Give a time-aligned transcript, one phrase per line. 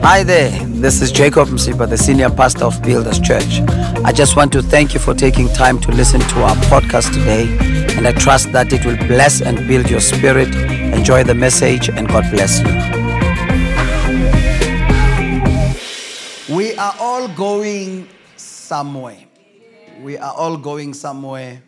[0.00, 3.60] Hi there, this is Jacob Msipha, the senior pastor of Builders Church.
[4.04, 7.48] I just want to thank you for taking time to listen to our podcast today,
[7.96, 10.54] and I trust that it will bless and build your spirit.
[10.94, 12.66] Enjoy the message, and God bless you.
[16.54, 19.18] We are all going somewhere.
[20.00, 21.60] We are all going somewhere.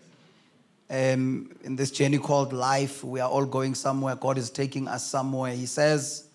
[0.89, 4.15] Um, in this journey called life, we are all going somewhere.
[4.15, 5.53] God is taking us somewhere.
[5.53, 6.30] He says,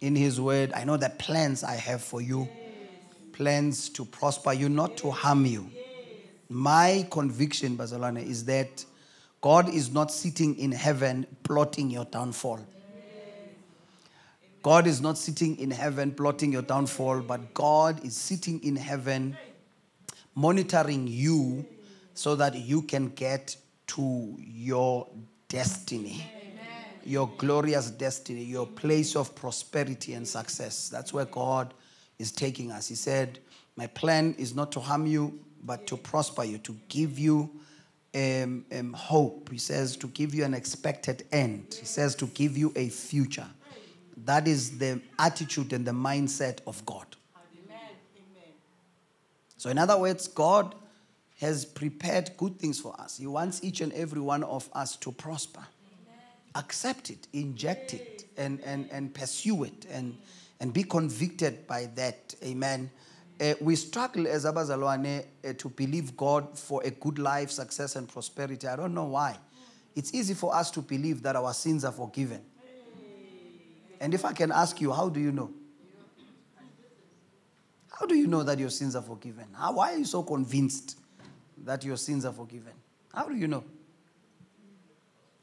[0.00, 2.48] in His Word, I know the plans I have for you
[3.32, 5.70] plans to prosper you, not to harm you.
[6.48, 8.84] My conviction, Bazalwane, is that
[9.40, 12.58] God is not sitting in heaven plotting your downfall.
[14.62, 19.36] God is not sitting in heaven plotting your downfall, but God is sitting in heaven
[20.34, 21.64] monitoring you
[22.14, 23.56] so that you can get
[23.88, 25.06] to your
[25.48, 26.24] destiny
[27.08, 30.90] your glorious destiny, your place of prosperity and success.
[30.90, 31.72] That's where God
[32.18, 32.86] is taking us.
[32.86, 33.38] He said,
[33.76, 37.50] My plan is not to harm you, but to prosper you, to give you
[38.14, 39.50] um, um, hope.
[39.50, 41.76] He says, to give you an expected end.
[41.78, 43.46] He says, to give you a future.
[44.24, 47.06] That is the attitude and the mindset of God.
[49.56, 50.74] So, in other words, God
[51.40, 53.18] has prepared good things for us.
[53.18, 55.64] He wants each and every one of us to prosper
[56.58, 60.18] accept it, inject it, and, and, and pursue it, and,
[60.60, 62.34] and be convicted by that.
[62.44, 62.90] Amen.
[63.40, 68.08] Uh, we struggle as abazalwane uh, to believe God for a good life, success, and
[68.08, 68.66] prosperity.
[68.66, 69.38] I don't know why.
[69.94, 72.42] It's easy for us to believe that our sins are forgiven.
[74.00, 75.50] And if I can ask you, how do you know?
[77.98, 79.46] How do you know that your sins are forgiven?
[79.52, 80.98] How, why are you so convinced
[81.64, 82.72] that your sins are forgiven?
[83.12, 83.64] How do you know?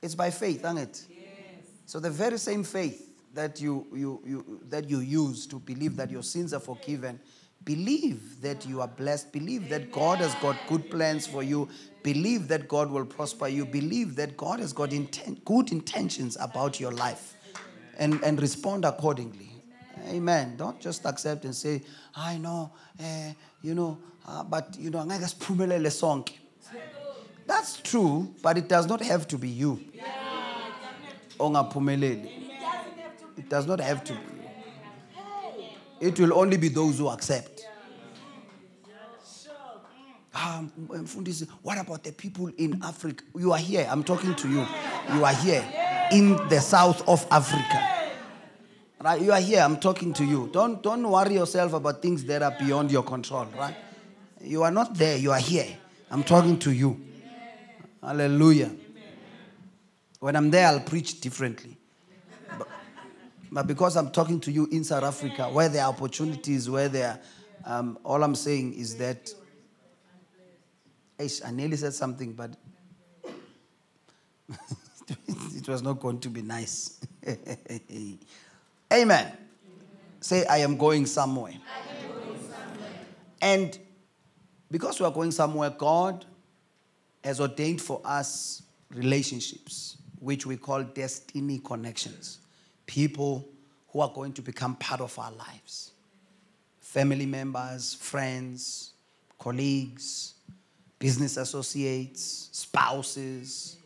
[0.05, 1.05] It's by faith, isn't it?
[1.09, 1.65] Yes.
[1.87, 6.11] So the very same faith that you, you, you, that you use to believe that
[6.11, 7.19] your sins are forgiven,
[7.63, 11.67] believe that you are blessed, believe that God has got good plans for you,
[12.03, 16.79] believe that God will prosper you, believe that God has got inten- good intentions about
[16.79, 17.33] your life,
[17.97, 19.49] and, and respond accordingly.
[20.07, 20.55] Amen.
[20.55, 21.81] Don't just accept and say,
[22.15, 22.71] I know,
[23.03, 23.31] uh,
[23.63, 23.97] you know,
[24.27, 26.33] uh, but you know, siphumelele sonke.
[27.45, 29.79] That's true, but it does not have to be you.
[31.39, 32.31] Ongaphumeleli.
[33.37, 34.19] It does not have to be.
[36.01, 37.67] It will only be those who accept.
[40.33, 40.67] Um,
[41.61, 43.23] what about the people in Africa?
[43.37, 43.87] You are here.
[43.89, 44.65] I'm talking to you.
[45.13, 45.65] You are here
[46.11, 47.91] in the south of Africa.
[49.01, 49.21] Right?
[49.21, 49.61] You are here.
[49.61, 50.49] I'm talking to you.
[50.51, 53.45] Don't, don't worry yourself about things that are beyond your control.
[53.57, 53.75] Right?
[54.41, 55.17] You are not there.
[55.17, 55.67] You are here.
[56.11, 57.04] I'm talking to you.
[58.05, 58.71] Hallelujah.
[60.19, 61.75] When I'm there, I'll preach differently.
[62.57, 62.67] But,
[63.51, 67.19] but, because I'm talking to you in South Africa, where there are opportunities, where there
[67.65, 69.33] are, um, all I'm saying is that.
[71.17, 72.51] I nearly said something, but
[75.27, 76.99] it was not going to be nice.
[78.93, 79.31] Amen.
[80.19, 81.53] Say, I am going somewhere.
[81.53, 81.59] Am
[82.09, 82.89] going somewhere.
[83.41, 83.79] And
[84.69, 86.25] because we are going somewhere, God
[87.25, 92.37] has ordained for us relationships, which we call destiny connections.
[92.85, 93.49] People
[93.87, 95.91] who are going to become part of our lives
[96.79, 98.93] family members, friends,
[99.37, 100.35] colleagues,
[100.97, 103.77] business associates, spouses,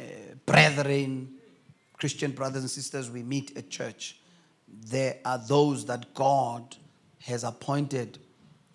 [0.00, 0.02] uh,
[0.44, 1.28] brethren,
[1.98, 4.18] Christian brothers and sisters we meet at church.
[4.86, 6.74] There are those that God
[7.20, 8.18] has appointed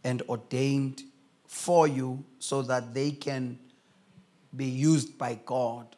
[0.04, 1.02] and ordained
[1.56, 3.58] for you so that they can
[4.56, 5.96] be used by God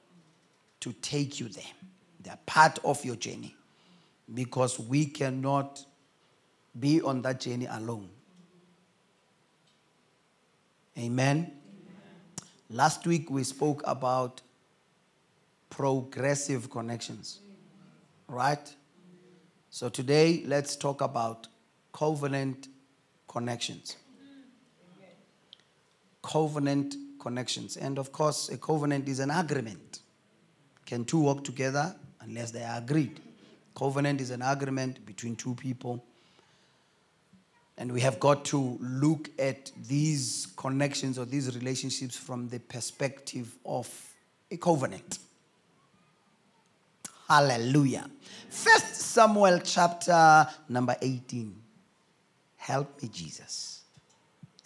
[0.80, 1.74] to take you there.
[2.22, 3.56] They're part of your journey
[4.32, 5.84] because we cannot
[6.80, 8.08] be on that journey alone.
[10.96, 11.38] Amen.
[11.38, 11.52] Amen.
[12.70, 14.42] Last week we spoke about
[15.72, 17.40] progressive connections,
[18.28, 18.74] right?
[19.72, 21.48] So today let's talk about
[21.92, 22.68] covenant
[23.28, 23.98] connections
[26.28, 27.78] covenant connections.
[27.78, 30.00] And of course, a covenant is an agreement.
[30.86, 33.22] Can two work together unless they are agreed?
[33.74, 36.04] Covenant is an agreement between two people.
[37.78, 43.56] And we have got to look at these connections or these relationships from the perspective
[43.66, 43.88] of
[44.52, 45.20] a covenant.
[47.28, 48.10] Hallelujah.
[48.50, 51.56] First Samuel chapter number 18.
[52.58, 53.77] Help me, Jesus.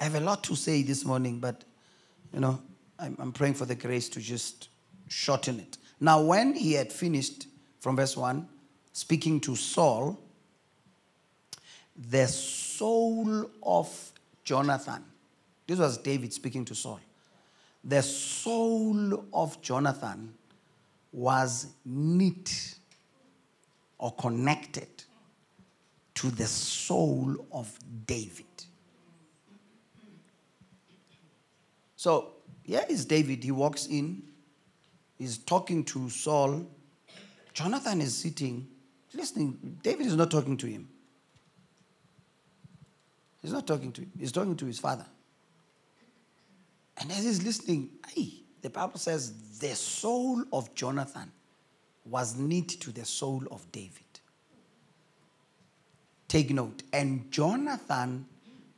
[0.01, 1.63] I have a lot to say this morning, but
[2.33, 2.59] you know,
[2.97, 4.69] I'm, I'm praying for the grace to just
[5.07, 5.77] shorten it.
[5.99, 7.45] Now, when he had finished
[7.79, 8.47] from verse 1,
[8.93, 10.19] speaking to Saul,
[11.95, 14.11] the soul of
[14.43, 15.03] Jonathan.
[15.67, 16.99] This was David speaking to Saul.
[17.83, 20.33] The soul of Jonathan
[21.11, 22.73] was knit
[23.99, 24.87] or connected
[26.15, 27.77] to the soul of
[28.07, 28.45] David.
[32.01, 32.31] So,
[32.63, 33.43] here is David.
[33.43, 34.23] He walks in,
[35.19, 36.65] he's talking to Saul.
[37.53, 38.67] Jonathan is sitting,
[39.13, 39.77] listening.
[39.83, 40.89] David is not talking to him.
[43.43, 45.05] He's not talking to him, he's talking to his father.
[46.97, 47.91] And as he's listening,
[48.63, 51.31] the Bible says the soul of Jonathan
[52.03, 54.19] was knit to the soul of David.
[56.27, 56.81] Take note.
[56.93, 58.25] And Jonathan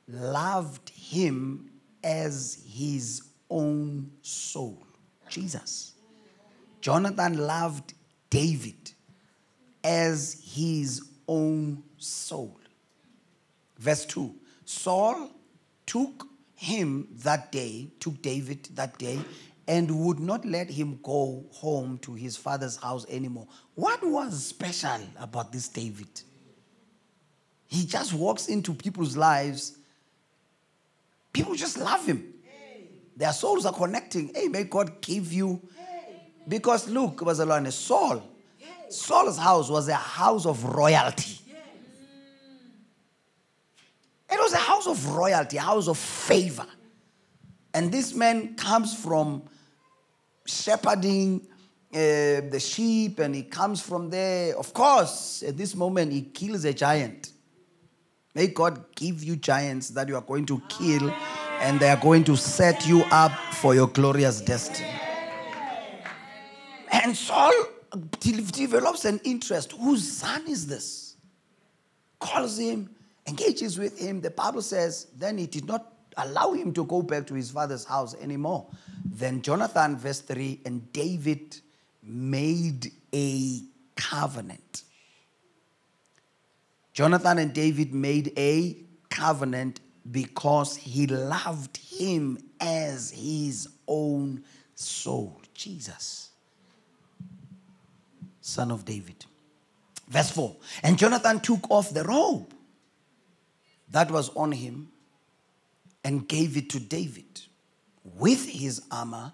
[0.10, 1.70] loved him
[2.04, 4.86] as his own soul.
[5.30, 5.94] Jesus.
[6.82, 7.94] Jonathan loved
[8.30, 8.92] David
[9.84, 12.60] as his own soul.
[13.78, 14.34] Verse 2
[14.66, 15.32] Saul
[15.86, 19.20] took him that day, took David that day,
[19.68, 23.48] and would not let him go home to his father's house anymore.
[23.76, 26.22] What was special about this David?
[27.68, 29.78] He just walks into people's lives.
[31.34, 32.34] People just love him.
[33.16, 34.32] Their souls are connecting.
[34.34, 35.62] Hey, may God give you.
[36.48, 38.22] Because look, Bazalwane, Saul,
[38.90, 41.40] Saul's house was a house of royalty.
[44.30, 46.66] It was a house of royalty, a house of favor.
[47.74, 49.44] And this man comes from
[50.46, 51.48] shepherding
[51.94, 51.98] uh,
[52.50, 54.58] the sheep and he comes from there.
[54.58, 57.33] Of course, at this moment, he kills a giant.
[58.36, 61.12] May God give you giants that you are going to kill
[61.60, 64.90] and they are going to set you up for your glorious destiny.
[66.92, 67.52] And Saul
[68.20, 69.74] develops an interest.
[69.74, 71.16] Whose son is this?
[72.20, 72.90] Calls him,
[73.28, 74.22] engages with him.
[74.22, 77.86] The Bible says, then he did not allow him to go back to his father's
[77.86, 78.68] house anymore.
[79.06, 81.60] Then Jonathan, verse 3, and David
[82.02, 83.62] made a
[83.96, 84.84] covenant.
[86.94, 88.78] Jonathan and David made a
[89.10, 89.80] covenant
[90.10, 94.44] because he loved him as his own
[94.75, 95.42] soul.
[95.54, 96.30] Jesus,
[98.42, 99.25] son of David.
[100.07, 102.54] Verse 4 And Jonathan took off the robe
[103.89, 104.92] that was on him
[106.04, 107.42] and gave it to David
[108.04, 109.34] with his armor,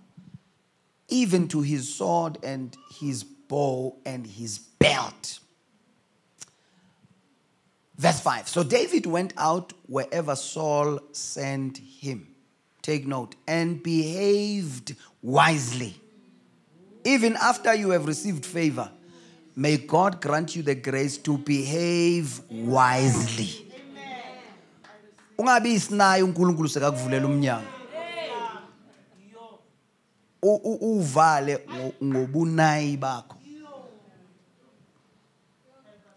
[1.07, 5.39] even to his sword and his bow and his belt.
[7.99, 12.27] Verse 5 So David went out wherever Saul sent him.
[12.81, 15.99] Take note, and behaved wisely.
[17.03, 18.89] Even after you have received favor,
[19.53, 23.65] may God grant you the grace to behave wisely.
[25.37, 27.67] ungabi isinayo uNkulunkulu sekakuvulela umnyango
[30.81, 31.59] uvale
[32.03, 33.38] ngobunayi bakho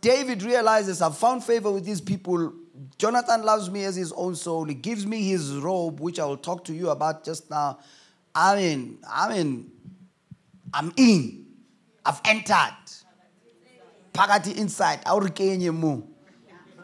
[0.02, 2.52] David realizes I've found favor with these people.
[2.98, 4.64] Jonathan loves me as his own soul.
[4.64, 7.78] He gives me his robe, which I will talk to you about just now.
[8.34, 9.70] I mean, I mean,
[10.74, 11.46] I'm in.
[12.04, 12.76] I've entered.
[14.12, 15.00] Pagati inside.
[15.06, 16.02] I'll regain mo.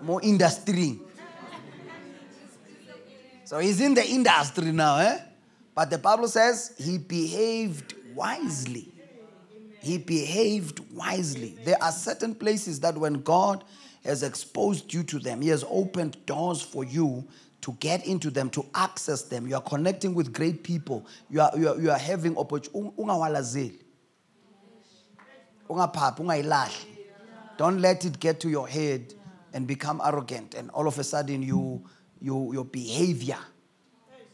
[0.01, 1.01] More industry.
[3.45, 5.19] So he's in the industry now, eh?
[5.75, 8.93] But the Bible says he behaved wisely.
[9.81, 11.57] He behaved wisely.
[11.65, 13.65] There are certain places that when God
[14.05, 17.27] has exposed you to them, He has opened doors for you
[17.61, 19.47] to get into them, to access them.
[19.47, 21.07] You are connecting with great people.
[21.29, 22.93] You are, you are, you are having opportunity.
[27.57, 29.15] Don't let it get to your head
[29.53, 31.85] and become arrogant, and all of a sudden you
[32.21, 33.39] your, your behavior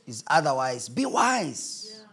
[0.06, 0.88] is otherwise.
[0.88, 2.03] Be wise.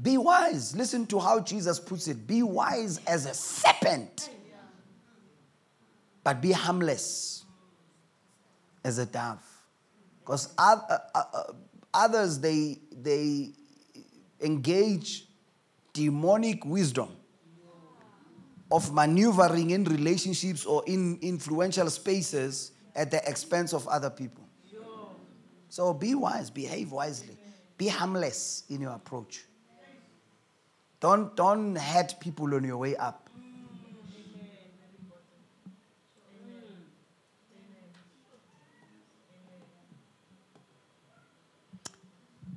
[0.00, 0.74] Be wise.
[0.74, 2.26] Listen to how Jesus puts it.
[2.26, 4.30] Be wise as a serpent,
[6.24, 7.44] but be harmless
[8.84, 9.44] as a dove.
[10.20, 10.76] Because uh,
[11.14, 11.42] uh,
[11.92, 13.50] others, they, they
[14.40, 15.26] engage
[15.92, 17.10] demonic wisdom
[18.70, 24.42] of maneuvering in relationships or in influential spaces at the expense of other people.
[25.68, 27.36] So be wise, behave wisely,
[27.76, 29.44] be harmless in your approach.
[31.02, 33.28] Don't, don't hurt people on your way up.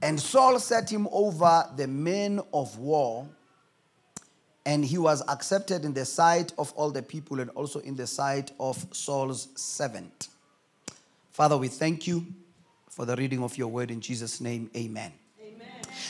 [0.04, 3.28] And Saul set him over the men of war,
[4.64, 8.06] and he was accepted in the sight of all the people and also in the
[8.06, 10.28] sight of Saul's servant.
[11.32, 12.28] Father, we thank you
[12.92, 14.70] for the reading of your word in Jesus' name.
[14.78, 15.14] Amen.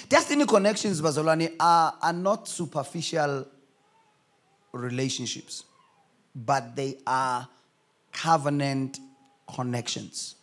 [0.07, 3.47] Destiny connections, Bazolani, are, are not superficial
[4.71, 5.63] relationships,
[6.35, 7.47] but they are
[8.11, 8.99] covenant
[9.53, 10.35] connections.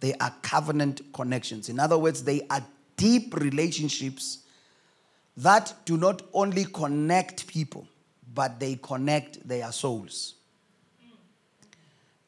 [0.00, 1.68] They are covenant connections.
[1.68, 2.62] In other words, they are
[2.96, 4.40] deep relationships
[5.36, 7.86] that do not only connect people,
[8.34, 10.34] but they connect their souls.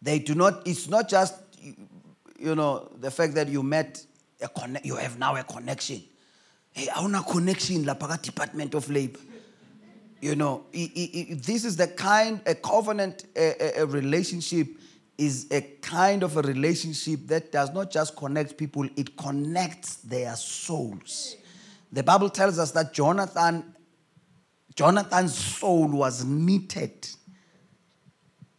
[0.01, 1.35] They do not, it's not just,
[2.39, 4.05] you know, the fact that you met,
[4.41, 6.03] a conne- you have now a connection.
[6.75, 9.21] Hey, a connection, la Department of Labor.
[10.21, 14.67] You know, this is the kind, a covenant, a, a relationship
[15.17, 20.35] is a kind of a relationship that does not just connect people, it connects their
[20.35, 21.37] souls.
[21.93, 23.73] The Bible tells us that Jonathan,
[24.75, 27.09] Jonathan's soul was knitted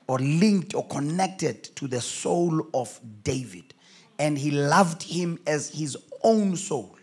[0.07, 3.73] or linked or connected to the soul of David.
[4.17, 6.94] And he loved him as his own soul.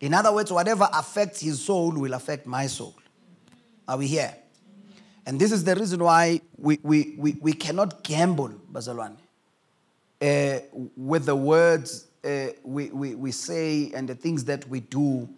[0.00, 2.94] In other words, whatever affects his soul will affect my soul.
[3.88, 4.34] Are we here?
[5.24, 9.16] And this is the reason why we, we, we, we cannot gamble, Bazalwane,
[10.20, 10.60] uh,
[10.96, 15.28] with the words uh, we, we, we say and the things that we do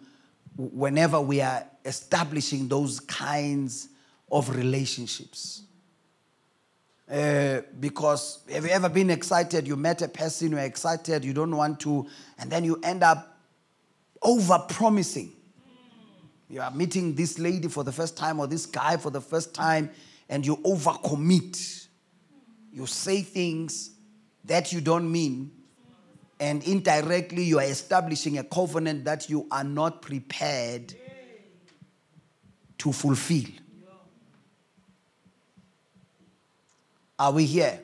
[0.57, 3.89] whenever we are establishing those kinds
[4.31, 5.63] of relationships.
[7.09, 9.67] Uh, because have you ever been excited?
[9.67, 13.38] You met a person, you're excited, you don't want to, and then you end up
[14.21, 15.33] over promising.
[16.49, 19.53] You are meeting this lady for the first time or this guy for the first
[19.53, 19.91] time,
[20.27, 21.87] and you overcommit.
[22.71, 23.91] You say things
[24.45, 25.51] that you don't mean,
[26.39, 30.93] and indirectly you are establishing a covenant that you are not prepared
[32.79, 33.49] to fulfill.
[37.19, 37.79] Are we here?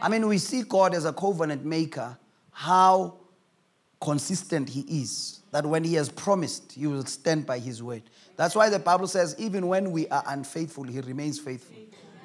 [0.00, 2.16] I mean, we see God as a covenant maker,
[2.50, 3.17] how
[4.00, 5.40] consistent He is.
[5.50, 8.02] That when He has promised, He will stand by His word.
[8.36, 11.76] That's why the Bible says, even when we are unfaithful, He remains faithful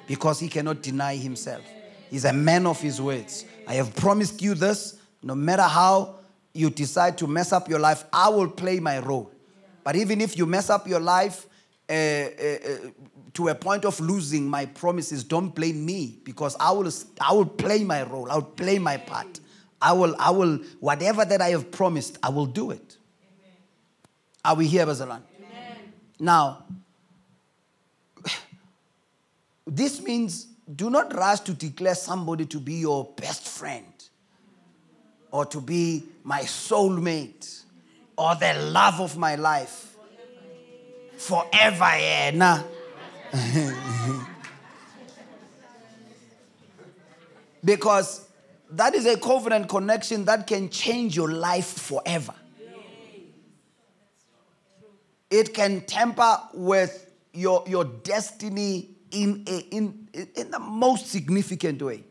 [0.06, 1.62] because He cannot deny Himself.
[2.10, 3.44] He's a man of His words.
[3.66, 4.98] I have promised you this.
[5.22, 6.16] No matter how
[6.52, 9.30] you decide to mess up your life, I will play my role.
[9.82, 11.46] But even if you mess up your life,
[11.88, 12.90] uh, uh, uh,
[13.34, 16.90] to a point of losing my promises, don't blame me because I will,
[17.20, 18.30] I will play my role.
[18.30, 19.40] I will play my part.
[19.84, 22.96] I will, I will, whatever that I have promised, I will do it.
[23.42, 23.52] Amen.
[24.42, 25.20] Are we here, Bazalan?
[26.18, 26.64] Now,
[29.66, 33.84] this means do not rush to declare somebody to be your best friend
[35.30, 37.64] or to be my soulmate
[38.16, 39.96] or the love of my life
[41.18, 41.90] forever.
[41.98, 42.62] Yeah, nah.
[47.62, 48.23] because
[48.76, 52.34] that is a covenant connection that can change your life forever.
[55.30, 62.04] It can tamper with your, your destiny in, a, in, in the most significant way.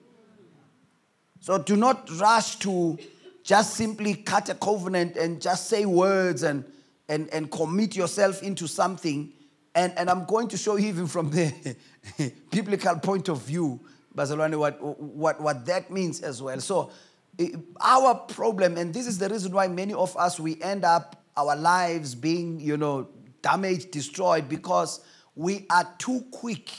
[1.39, 2.97] So do not rush to
[3.43, 6.65] just simply cut a covenant and just say words and,
[7.07, 9.31] and, and commit yourself into something
[9.75, 11.75] and, and I'm going to show you even from the
[12.51, 13.79] biblical point of view,
[14.15, 16.59] Bazalwane, what, what, what that means as well.
[16.59, 16.91] So
[17.39, 17.49] eh,
[17.81, 21.55] our problem, and this is the reason why many of us, we end up our
[21.55, 23.07] lives being, you know,
[23.41, 25.01] damaged, destroyed, because
[25.35, 26.71] we are too quick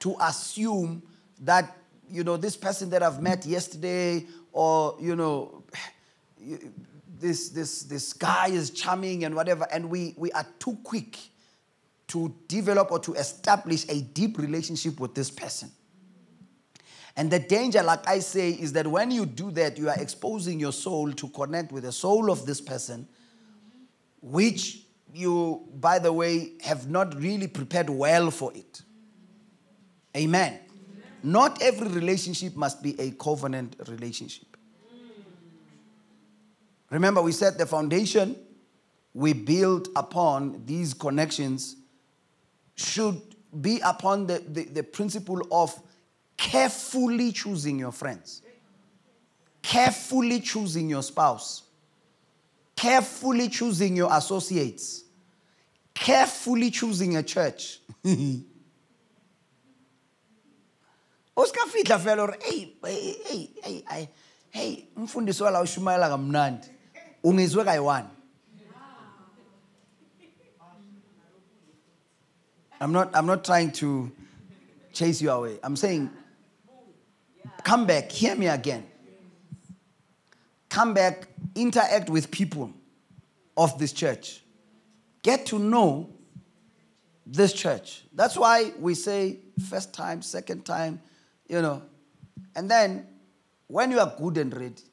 [0.00, 1.02] to assume
[1.40, 1.76] that,
[2.10, 5.64] you know, this person that I've met yesterday or, you know,
[7.18, 11.16] this, this, this guy is charming and whatever, and we, we are too quick
[12.08, 15.70] to develop or to establish a deep relationship with this person.
[17.16, 20.60] And the danger, like I say, is that when you do that, you are exposing
[20.60, 23.08] your soul to connect with the soul of this person,
[24.20, 24.82] which
[25.14, 28.82] you, by the way, have not really prepared well for it.
[30.14, 30.52] Amen.
[30.52, 30.62] Amen.
[31.22, 34.56] Not every relationship must be a covenant relationship.
[36.90, 38.36] Remember, we set the foundation,
[39.14, 41.76] we build upon these connections
[42.76, 43.20] should
[43.60, 45.74] be upon the, the, the principle of
[46.36, 48.42] carefully choosing your friends,
[49.62, 51.62] carefully choosing your spouse,
[52.74, 55.04] carefully choosing your associates,
[55.94, 57.80] carefully choosing a church.
[61.98, 64.08] vele or hey hey hey hey
[64.50, 66.68] hey wala ushumayela kamnandi.
[67.24, 68.16] Ungizwe kayi-one
[72.80, 74.12] I'm not, I'm not trying to
[74.92, 75.58] chase you away.
[75.62, 76.10] I'm saying,
[77.66, 78.86] come back, hear me again.
[80.68, 82.72] come back, interact with people
[83.56, 84.42] of this church.
[85.22, 86.08] Get to know
[87.26, 88.04] this church.
[88.12, 91.00] That's why we say first time, second time,
[91.48, 91.82] you know.
[92.54, 93.08] And then
[93.66, 94.84] when you are good and ready,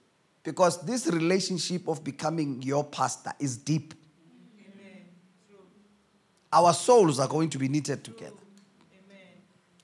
[0.41, 3.93] because this relationship of becoming your pastor is deep.
[6.51, 8.33] Our souls are going to be knitted together.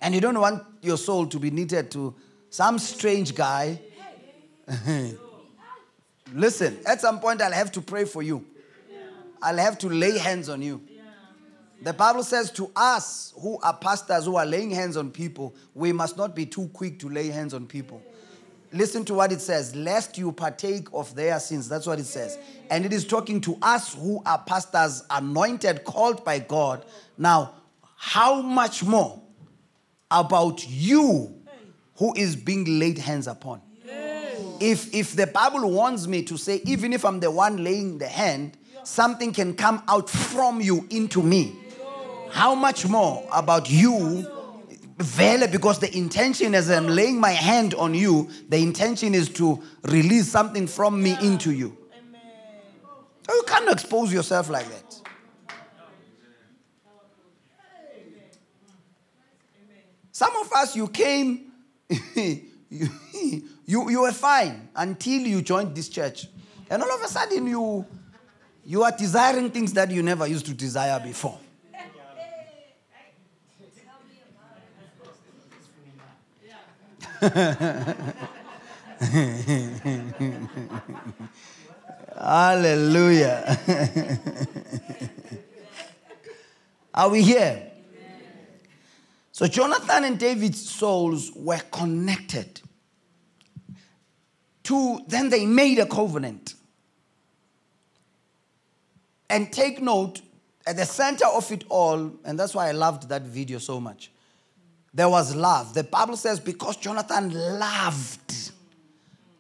[0.02, 2.16] And you don't want your soul to be knitted to
[2.50, 3.80] some strange guy.
[6.34, 8.46] Listen, at some point I'll have to pray for you.
[9.42, 10.82] I'll have to lay hands on you.
[11.82, 15.94] The Bible says to us who are pastors who are laying hands on people, we
[15.94, 18.02] must not be too quick to lay hands on people.
[18.72, 21.68] Listen to what it says, lest you partake of their sins.
[21.70, 22.38] That's what it says.
[22.70, 26.86] And it is talking to us who are pastors, anointed, called by God.
[27.18, 27.56] Now,
[27.96, 29.22] how much more
[30.12, 31.39] about you
[32.00, 33.62] who is being laid hands upon?
[34.60, 38.08] If, if the Bible warns me to say, even if I'm the one laying the
[38.08, 41.56] hand, something can come out from you into me.
[42.32, 44.28] How much more about you
[45.00, 49.64] Vele, because the intention as I'm laying my hand on you, the intention is to
[49.84, 51.78] release something from me into you.
[53.26, 55.02] So you can't expose yourself like that.
[60.12, 61.49] Some of us, you came,
[62.70, 62.90] you,
[63.66, 66.28] you, were fine until you joined this church.
[66.70, 67.86] And all of a sudden, you,
[68.64, 71.40] you are desiring things that you never used to desire before.
[82.20, 83.60] Hallelujah.
[86.94, 87.69] Are we here?
[89.40, 92.60] So Jonathan and David's souls were connected.
[94.64, 96.56] To then they made a covenant.
[99.30, 100.20] And take note,
[100.68, 104.12] at the center of it all, and that's why I loved that video so much
[104.94, 105.74] there was love.
[105.74, 108.52] The Bible says, because Jonathan loved.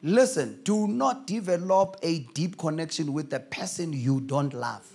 [0.01, 4.89] Listen, do not develop a deep connection with the person you don't love.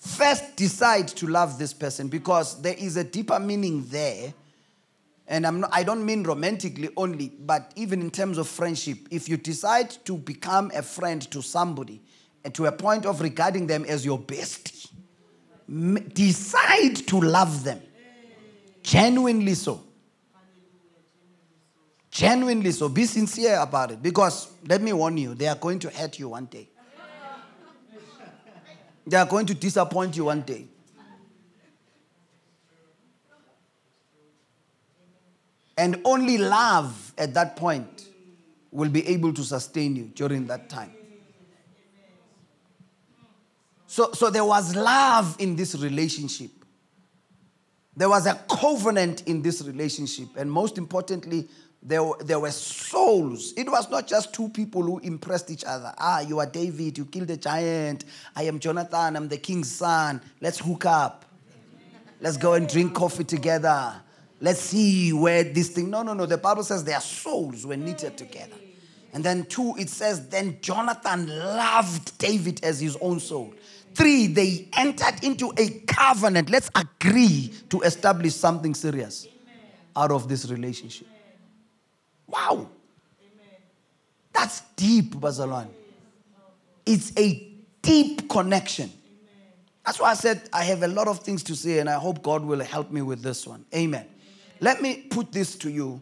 [0.00, 4.32] First, decide to love this person because there is a deeper meaning there.
[5.28, 8.96] And I'm not, I don't mean romantically only, but even in terms of friendship.
[9.10, 12.00] If you decide to become a friend to somebody
[12.42, 14.88] and to a point of regarding them as your bestie,
[16.14, 17.82] decide to love them.
[18.82, 19.84] Genuinely so.
[22.10, 22.88] Genuinely so.
[22.88, 24.02] Be sincere about it.
[24.02, 26.70] Because let me warn you, they are going to hurt you one day.
[29.10, 30.68] They are going to disappoint you one day.
[35.76, 38.06] And only love at that point
[38.70, 40.92] will be able to sustain you during that time.
[43.88, 46.52] So, so there was love in this relationship.
[47.96, 50.28] There was a covenant in this relationship.
[50.36, 51.48] And most importantly,
[51.82, 53.54] there, there were souls.
[53.56, 55.94] It was not just two people who impressed each other.
[55.98, 58.04] Ah, you are David, you killed a giant.
[58.36, 60.20] I am Jonathan, I'm the king's son.
[60.40, 61.24] Let's hook up.
[62.20, 63.94] Let's go and drink coffee together.
[64.42, 65.90] Let's see where this thing.
[65.90, 66.26] No, no, no.
[66.26, 68.56] The Bible says their souls were knitted together.
[69.12, 73.52] And then, two, it says, then Jonathan loved David as his own soul.
[73.94, 76.48] Three, they entered into a covenant.
[76.48, 79.26] Let's agree to establish something serious
[79.96, 81.08] out of this relationship.
[82.30, 82.68] Wow.
[84.32, 85.68] That's deep, Bazalwan.
[86.86, 88.90] It's a deep connection.
[89.84, 92.22] That's why I said I have a lot of things to say, and I hope
[92.22, 93.64] God will help me with this one.
[93.74, 94.06] Amen.
[94.60, 96.00] Let me put this to you.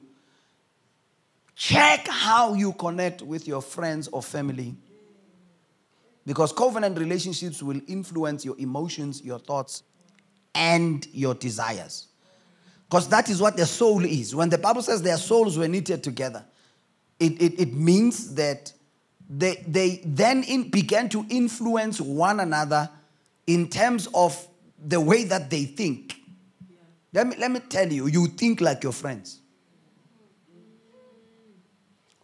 [1.55, 4.77] Check how you connect with your friends or family
[6.27, 9.83] because covenant relationships will influence your emotions, your thoughts,
[10.55, 12.08] and your desires.
[12.89, 14.35] Because that is what the soul is.
[14.35, 16.45] When the Bible says their souls were knitted together,
[17.21, 18.73] it, it, it means that
[19.29, 22.89] they, they then in, began to influence one another
[23.47, 24.47] in terms of
[24.83, 26.19] the way that they think.
[26.71, 26.77] Yeah.
[27.13, 29.41] Let, me, let me tell you, you think like your friends.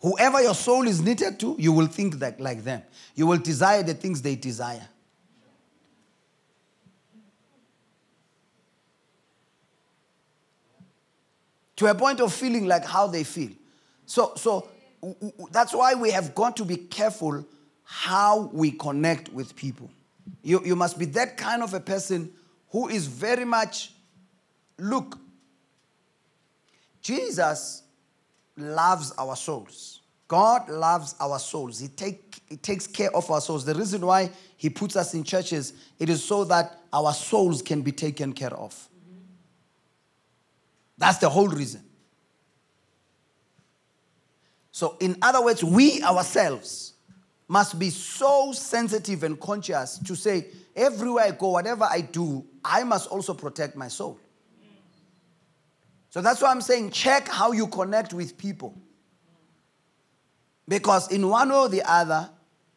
[0.00, 2.83] Whoever your soul is knitted to, you will think that like them.
[3.14, 4.87] You will desire the things they desire.
[11.77, 13.51] To a point of feeling like how they feel.
[14.07, 14.69] So, so
[15.51, 17.45] that's why we have got to be careful
[17.83, 19.91] how we connect with people.
[20.43, 22.33] You, you must be that kind of a person
[22.71, 23.93] who is very much,
[24.79, 25.19] look,
[27.01, 27.83] Jesus
[28.57, 30.01] loves our souls.
[30.27, 31.79] God loves our souls.
[31.79, 33.65] He, take, he takes care of our souls.
[33.65, 37.83] The reason why He puts us in churches, it is so that our souls can
[37.83, 38.89] be taken care of.
[41.05, 41.83] That's the whole reason.
[44.73, 46.95] So, in other words, we ourselves
[47.47, 52.85] must be so sensitive and conscious to say, everywhere I go, whatever I do, I
[52.85, 54.19] must also protect my soul.
[56.09, 58.75] So that's why I'm saying check how you connect with people.
[60.67, 62.31] Because in one way or the other,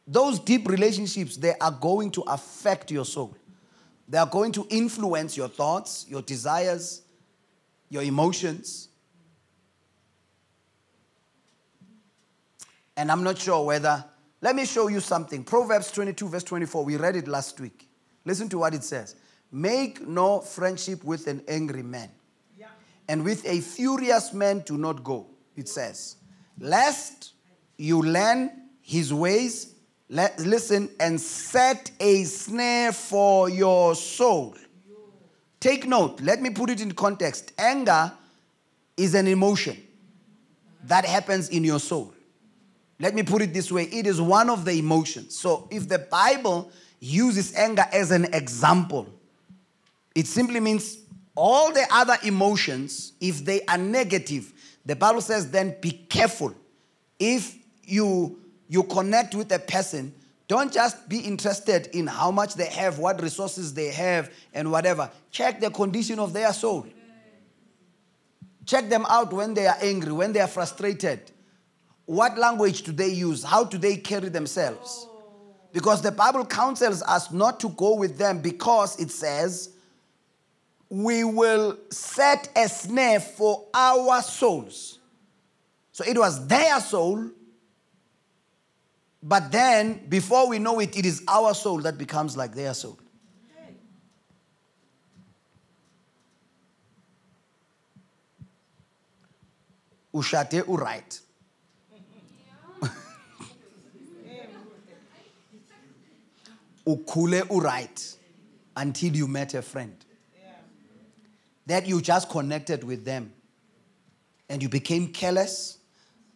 [0.06, 3.38] those deep relationships, they are going to affect your soul.
[4.10, 7.04] They are going to influence your thoughts, your desires,
[7.90, 8.90] your emotions.
[12.96, 14.04] And I'm not sure whether,
[14.42, 15.44] let me show you something.
[15.44, 17.88] Proverbs 22, verse 24, we read it last week.
[18.26, 19.16] Listen to what it says
[19.52, 22.10] Make no friendship with an angry man,
[22.58, 22.68] yeah.
[23.08, 26.18] and with a furious man do not go, it says,
[26.60, 27.32] lest
[27.78, 29.74] you learn his ways,
[30.10, 34.56] listen, and set a snare for your soul.
[35.60, 37.52] Take note, let me put it in context.
[37.58, 38.12] Anger
[38.96, 39.78] is an emotion
[40.84, 42.14] that happens in your soul.
[43.00, 45.36] Let me put it this way it is one of the emotions.
[45.36, 49.08] So if the Bible uses anger as an example,
[50.16, 50.98] it simply means
[51.36, 54.52] all the other emotions, if they are negative,
[54.86, 56.54] the Bible says then be careful.
[57.20, 60.14] If you you connect with a person,
[60.48, 65.12] don't just be interested in how much they have, what resources they have, and whatever.
[65.30, 66.88] Check the condition of their soul.
[68.66, 71.32] Check them out when they are angry, when they are frustrated.
[72.06, 73.44] What language do they use?
[73.44, 75.08] How do they carry themselves?
[75.74, 79.72] Because the Bible counsels us not to go with them because it says,
[80.90, 85.00] we will set a snare for our souls.
[85.92, 87.32] So it was their soul
[89.28, 92.98] but then, before we know it, it is our soul that becomes like their soul.
[100.16, 101.20] Ushate uright.
[106.88, 108.16] Ukule uright
[108.78, 110.06] until you met a friend.
[111.66, 113.34] That you just connected with them
[114.48, 115.80] and you became careless.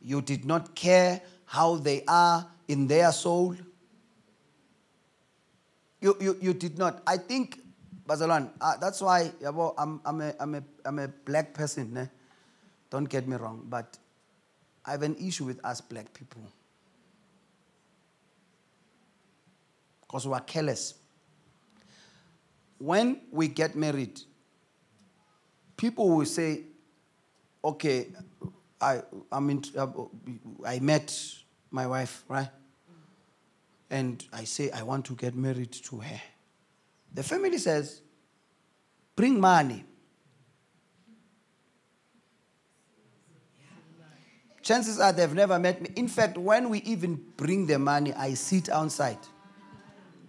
[0.01, 3.53] You did not care how they are in their soul?
[5.99, 7.03] You, you, you did not.
[7.05, 7.59] I think,
[8.07, 9.29] Bazalan, uh, that's why
[9.77, 11.93] I'm, I'm, a, I'm, a, I'm a black person.
[11.93, 12.07] Ne?
[12.89, 13.97] Don't get me wrong, but
[14.85, 16.41] I have an issue with us black people.
[20.01, 20.93] Because we are careless.
[22.77, 24.21] When we get married,
[25.75, 26.61] people will say,
[27.63, 28.07] okay,
[28.79, 29.61] I, I'm in,
[30.65, 31.13] I met
[31.69, 32.49] my wife, right?
[33.91, 36.21] And I say, I want to get married to her.
[37.13, 38.01] The family says,
[39.15, 39.83] bring money.
[44.61, 45.89] Chances are they've never met me.
[45.95, 49.17] In fact, when we even bring the money, I sit outside.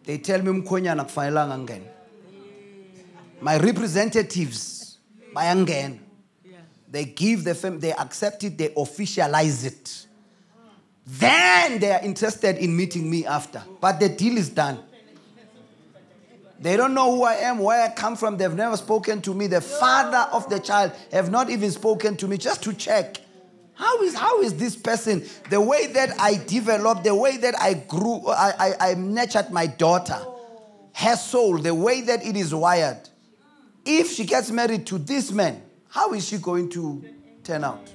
[0.05, 1.87] They tell me mkhonyana kufanelanga ngene.
[3.41, 4.99] My representatives
[5.35, 5.99] bayangena.
[6.91, 10.07] They give the fam- they accept it, they officialize it.
[11.07, 13.63] Then they are interested in meeting me after.
[13.81, 14.79] But the deal is done.
[16.61, 18.37] They don't know who I am, where I come from.
[18.37, 19.49] They've never spoken to me.
[19.49, 23.21] The father of the child have not even spoken to me just to check.
[23.75, 27.75] How is, how is this person, the way that I developed, the way that I
[27.75, 30.21] grew, I, I, I nurtured my daughter,
[30.93, 33.09] her soul, the way that it is wired.
[33.85, 37.05] If she gets married to this man, how is she going to
[37.43, 37.91] turn out?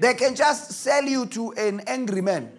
[0.00, 2.50] They can just sell you to an angry man.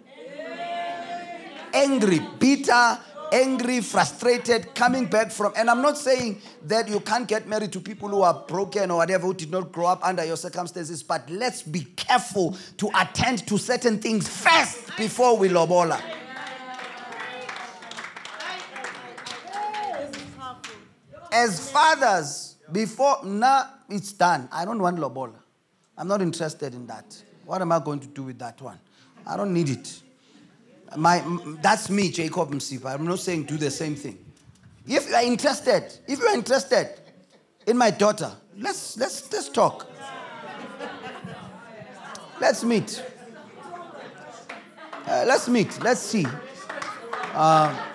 [1.74, 3.00] Angry, bitter,
[3.32, 5.52] angry, frustrated, coming back from.
[5.56, 8.98] And I'm not saying that you can't get married to people who are broken or
[8.98, 13.48] whatever, who did not grow up under your circumstances, but let's be careful to attend
[13.48, 16.00] to certain things first before we lobola.
[21.32, 24.48] As fathers, before now it's done.
[24.52, 25.40] I don't want lobola.
[25.98, 27.24] I'm not interested in that.
[27.52, 28.80] What am I going to do with that one?
[29.28, 30.02] I don't need it.
[30.96, 31.22] My,
[31.62, 32.94] that's me, Jacob Msipha.
[32.94, 34.18] I'm not saying do the same thing.
[34.88, 36.98] If you are interested, if you are interested
[37.68, 39.86] in my daughter, let's, let's, let's talk.
[42.40, 43.04] Let's meet.
[45.06, 45.78] Uh, let's meet.
[45.84, 46.26] Let's see.
[47.34, 47.86] Uh,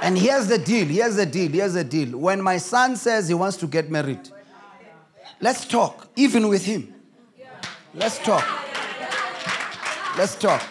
[0.00, 0.86] and here's the deal.
[0.86, 1.50] Here's the deal.
[1.50, 2.16] Here's the deal.
[2.16, 4.30] When my son says he wants to get married,
[5.40, 6.94] Let's talk, even with him.
[7.94, 8.44] Let's talk.
[10.16, 10.62] Let's talk.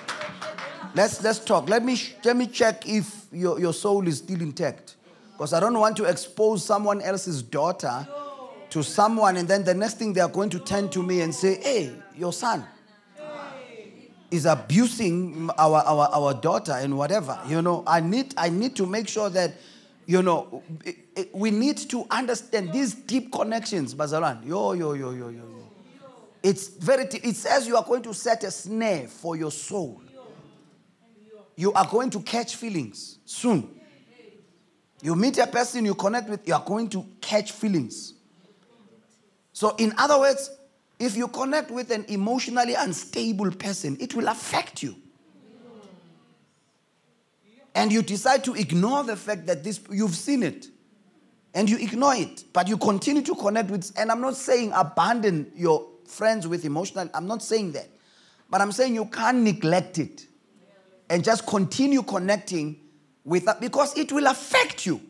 [0.94, 1.68] Let's let's talk.
[1.68, 4.96] Let me let me check if your, your soul is still intact.
[5.32, 8.08] Because I don't want to expose someone else's daughter
[8.70, 11.34] to someone, and then the next thing they are going to turn to me and
[11.34, 12.66] say, Hey, your son
[14.30, 17.40] is abusing our, our, our daughter and whatever.
[17.48, 19.54] You know, I need I need to make sure that,
[20.06, 20.64] you know,
[21.34, 24.46] we need to understand these deep connections, Bazalan.
[24.46, 25.57] Yo, yo, yo, yo, yo.
[26.48, 27.26] It's very deep.
[27.26, 30.02] It says you are going to set a snare for your soul.
[31.58, 33.70] You are going to catch feelings soon.
[35.02, 38.14] You meet a person you connect with, you are going to catch feelings.
[39.52, 40.50] So, in other words,
[40.98, 44.96] if you connect with an emotionally unstable person, it will affect you.
[47.76, 50.68] And you decide to ignore the fact that this you've seen it.
[51.54, 55.52] And you ignore it, but you continue to connect with and I'm not saying abandon
[55.54, 57.90] your friends with emotional, I'm not saying that.
[58.50, 60.26] But I'm saying you can't neglect it
[61.10, 62.80] and just continue connecting
[63.24, 65.02] with that because it will affect you.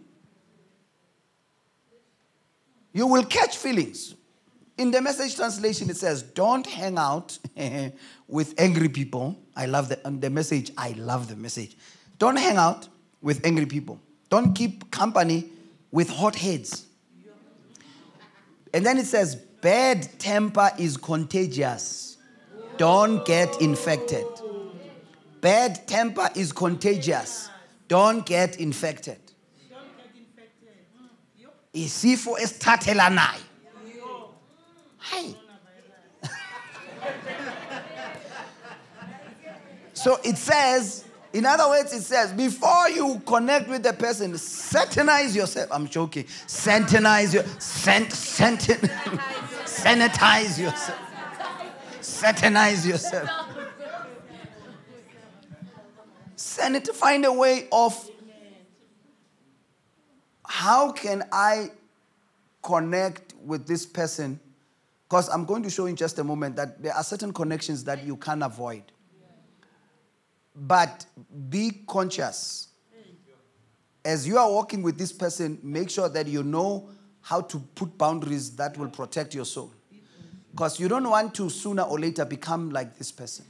[2.93, 4.15] You will catch feelings.
[4.77, 7.37] In the message translation, it says, Don't hang out
[8.27, 9.37] with angry people.
[9.55, 10.71] I love the, um, the message.
[10.77, 11.77] I love the message.
[12.17, 12.87] Don't hang out
[13.21, 13.99] with angry people.
[14.29, 15.49] Don't keep company
[15.91, 16.85] with hot heads.
[18.73, 22.17] And then it says, Bad temper is contagious.
[22.77, 24.25] Don't get infected.
[25.41, 27.49] Bad temper is contagious.
[27.87, 29.19] Don't get infected.
[31.73, 33.43] Isifo esithathelanayo
[34.99, 35.35] Hey.
[39.93, 41.06] so it says,
[41.37, 45.69] in other words, it says, before you connect with the person, sanitize yourself.
[45.71, 46.23] I'm joking.
[46.23, 48.61] Sanitize your, sant, sant,
[49.65, 50.99] sanitize yourself.
[52.01, 53.29] Sanitize yourself.
[56.35, 58.09] Sanit, find a way of
[60.43, 61.69] how can I
[62.63, 64.39] connect with this person
[65.07, 68.03] because I'm going to show in just a moment that there are certain connections that
[68.03, 68.91] you can't avoid.
[70.59, 71.05] But
[71.49, 72.69] be conscious.
[74.03, 76.89] As you are walking with this person, make sure that you know
[77.21, 79.71] how to put boundaries that will protect your soul.
[80.51, 83.45] Because you don't want to sooner or later become like this person.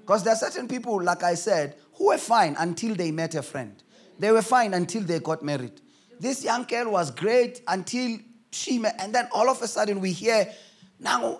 [0.00, 3.42] Because there are certain people, like I said, who were fine until they met a
[3.42, 3.82] friend.
[4.18, 5.80] They were fine until they got married.
[6.18, 8.18] This young girl was great until
[8.50, 10.50] she met, and then all of a sudden we hear
[10.98, 11.38] now,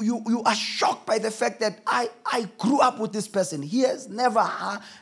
[0.00, 3.62] you, you are shocked by the fact that I, I grew up with this person.
[3.62, 4.48] He has never,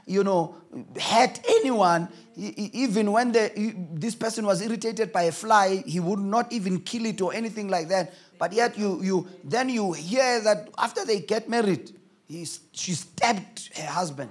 [0.07, 0.57] you know,
[1.01, 2.09] hurt anyone.
[2.37, 7.07] Even when the, this person was irritated by a fly, he would not even kill
[7.07, 8.15] it or anything like that.
[8.39, 11.93] But yet you, you then you hear that after they get married,
[12.29, 14.31] he, she stabbed her husband.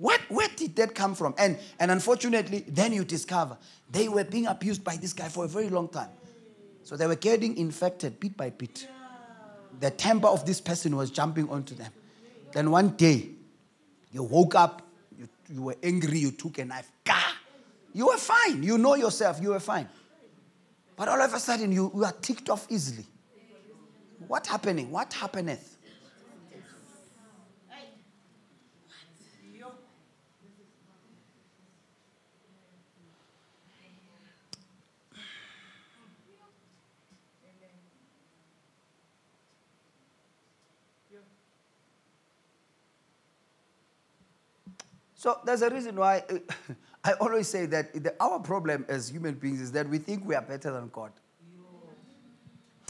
[0.00, 1.34] What, where did that come from?
[1.36, 3.58] And, and unfortunately, then you discover
[3.90, 6.08] they were being abused by this guy for a very long time.
[6.84, 8.88] So they were getting infected bit by bit.
[9.78, 11.92] The temper of this person was jumping onto them.
[12.52, 13.28] Then one day,
[14.10, 14.80] you woke up,
[15.18, 16.90] you, you were angry, you took a knife.
[17.04, 17.14] Gah!
[17.92, 18.62] You were fine.
[18.62, 19.86] You know yourself, you were fine.
[20.96, 23.04] But all of a sudden, you, you are ticked off easily.
[24.26, 24.90] What happening?
[24.90, 25.76] What happeneth?
[45.20, 46.22] So there's a reason why
[47.04, 50.34] I always say that the, our problem as human beings is that we think we
[50.34, 51.12] are better than God.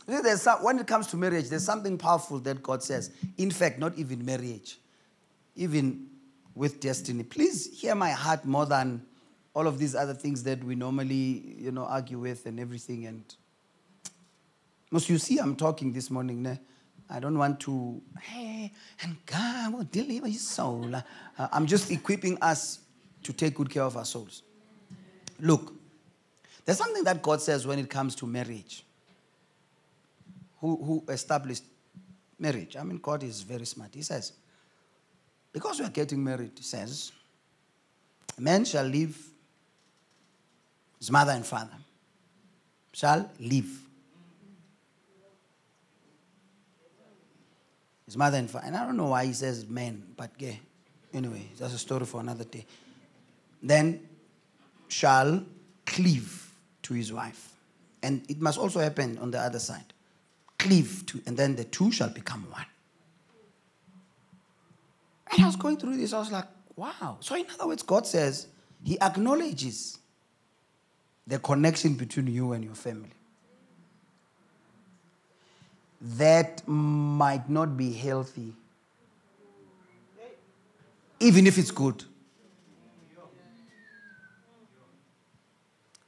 [0.06, 3.10] There's some, when it comes to marriage, there's something powerful that God says.
[3.36, 4.78] In fact, not even marriage,
[5.56, 6.06] even
[6.54, 7.24] with destiny.
[7.24, 9.04] Please hear my heart more than
[9.52, 13.06] all of these other things that we normally, you know, argue with and everything.
[13.06, 13.24] And
[14.92, 16.44] most you see, I'm talking this morning.
[16.44, 16.60] Ne?
[17.10, 20.94] I don't want to, hey, and God will deliver your soul.
[20.94, 21.02] Uh,
[21.52, 22.78] I'm just equipping us
[23.24, 24.42] to take good care of our souls.
[25.40, 25.74] Look,
[26.64, 28.84] there's something that God says when it comes to marriage.
[30.60, 31.64] Who, who established
[32.38, 32.76] marriage?
[32.76, 33.90] I mean, God is very smart.
[33.94, 34.32] He says,
[35.52, 37.10] because we are getting married, he says,
[38.38, 39.18] man shall leave
[40.98, 41.76] his mother and father,
[42.92, 43.80] shall leave
[48.10, 48.66] His mother and father.
[48.66, 50.54] And I don't know why he says men, but yeah.
[51.14, 52.66] Anyway, that's a story for another day.
[53.62, 54.00] Then
[54.88, 55.44] shall
[55.86, 56.50] cleave
[56.82, 57.52] to his wife.
[58.02, 59.92] And it must also happen on the other side.
[60.58, 62.66] Cleave to, and then the two shall become one.
[65.30, 67.18] And I was going through this, I was like, wow.
[67.20, 68.48] So, in other words, God says,
[68.82, 69.98] He acknowledges
[71.28, 73.12] the connection between you and your family.
[76.00, 78.54] That might not be healthy,
[81.18, 82.04] even if it's good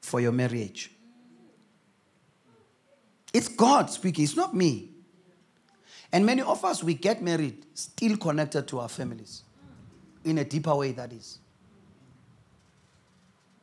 [0.00, 0.90] for your marriage.
[3.34, 4.90] It's God speaking, it's not me.
[6.12, 9.42] And many of us, we get married still connected to our families
[10.24, 11.38] in a deeper way, that is.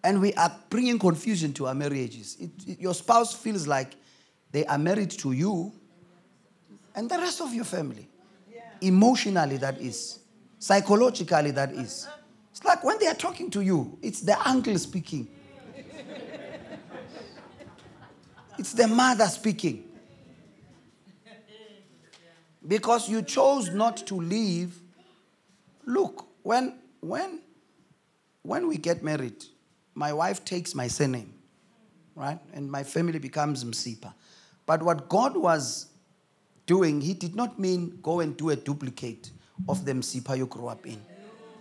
[0.03, 2.37] And we are bringing confusion to our marriages.
[2.39, 3.95] It, it, your spouse feels like
[4.51, 5.73] they are married to you
[6.99, 8.09] and the rest of your family.
[8.81, 10.19] Emotionally, that is.
[10.59, 12.09] Psychologically, that is.
[12.51, 15.29] It's like when they are talking to you, it's the uncle speaking,
[18.57, 19.85] it's the mother speaking.
[22.67, 24.77] Because you chose not to leave.
[25.85, 27.39] Look, when, when,
[28.41, 29.45] when we get married,
[29.95, 31.33] my wife takes my surname,
[32.13, 32.39] right?
[32.53, 34.13] And my family becomes Msipha.
[34.65, 35.89] But what God was
[36.69, 39.31] doing, He did not mean go and do a duplicate
[39.67, 41.01] of the Msipha you grew up in.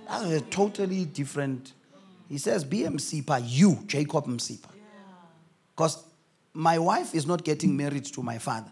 [0.07, 1.73] That was a totally different.
[2.29, 4.69] He says, Be Msipha, you, Jacob Msipha.
[5.75, 6.05] Because
[6.53, 8.71] my wife is not getting married to my father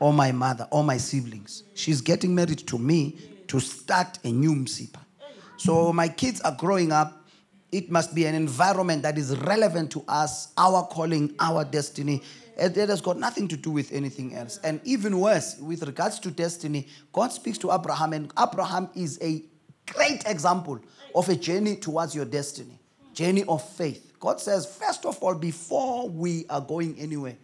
[0.00, 1.64] or my mother or my siblings.
[1.74, 3.18] She's getting married to me
[3.48, 5.00] to start a new Msipha.
[5.58, 7.28] So my kids are growing up.
[7.72, 12.22] It must be an environment that is relevant to us, our calling, our destiny.
[12.56, 14.58] It has got nothing to do with anything else.
[14.64, 19.44] And even worse, with regards to destiny, God speaks to Abraham, and Abraham is a
[19.92, 20.80] great example
[21.14, 22.78] of a journey towards your destiny,
[23.12, 24.14] journey of faith.
[24.18, 27.36] God says, first of all, before we are going anywhere,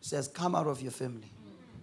[0.00, 1.30] says, come out of your family.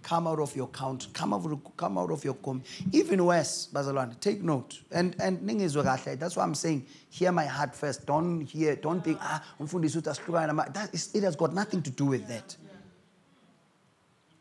[0.02, 1.06] Come out of your count.
[1.12, 2.62] Come out, of- come out of your com.
[2.92, 4.80] Even worse, Bazalwane, take note.
[4.90, 8.04] And and that's why I'm saying, hear my heart first.
[8.06, 11.82] Don't hear, don't think, ah, umfundisi uthi asihlukane nama-" that is, it has got nothing
[11.82, 12.56] to do with that.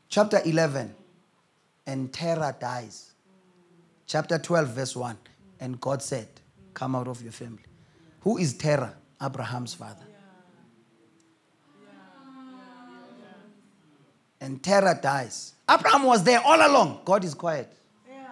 [0.10, 0.94] Chapter 11,
[1.86, 3.12] and Terah dies.
[4.06, 5.18] Chapter 12, verse 1.
[5.62, 6.28] And God said,
[6.74, 7.64] Come out of your family.
[8.22, 8.96] Who is Terah?
[9.22, 10.04] Abraham's father.
[14.42, 15.54] And Terah dies.
[15.70, 17.02] Abraham was there all along.
[17.06, 17.72] God is quiet.
[18.10, 18.26] Yeah.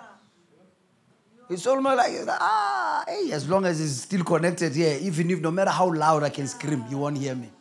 [1.50, 5.52] It's almost like, ah, hey, as long as he's still connected here, even if no
[5.52, 7.52] matter how loud I can scream, you won't hear me.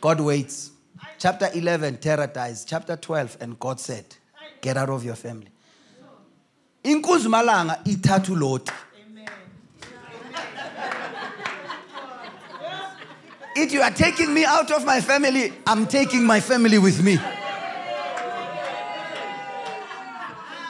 [0.00, 0.70] God waits.
[1.18, 2.64] Chapter 11, Terah dies.
[2.64, 4.04] Chapter 12, and God said,
[4.62, 5.48] Get out of your family.
[6.84, 8.70] Inkunzi malanga ithathu Lot.
[13.58, 17.18] If you are taking me out of my family, I'm taking my family with me.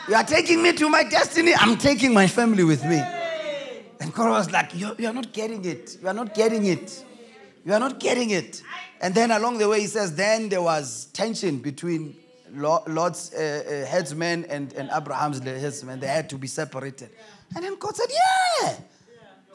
[0.09, 3.03] You are taking me to my destiny, I'm taking my family with me.
[3.99, 5.99] And God was like, You're, you're not getting it.
[6.01, 7.05] You are not getting it.
[7.65, 8.63] You are not getting it.
[9.01, 12.17] And then along the way, he says, Then there was tension between
[12.53, 15.99] Lo- Lot's uh, uh, headsman and, and Abraham's headsman.
[15.99, 17.11] They had to be separated.
[17.57, 18.09] And then God said,
[18.63, 18.77] Yeah,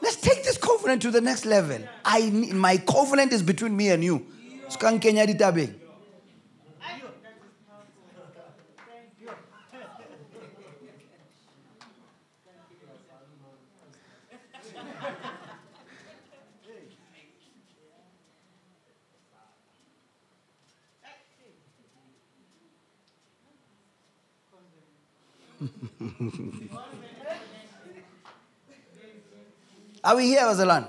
[0.02, 1.78] let's take this covenant to the next level.
[2.04, 4.26] I, my covenant is between me and you.
[4.68, 5.78] Skankenya ditabeng.
[30.04, 30.88] Are we here, Azalan?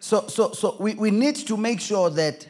[0.00, 2.46] So, so, so we, we need to make sure that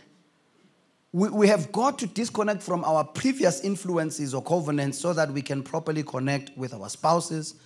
[1.13, 5.43] we, we have got to disconnect from our previous influences or covenants so that we
[5.43, 7.57] can properly connect with our spouses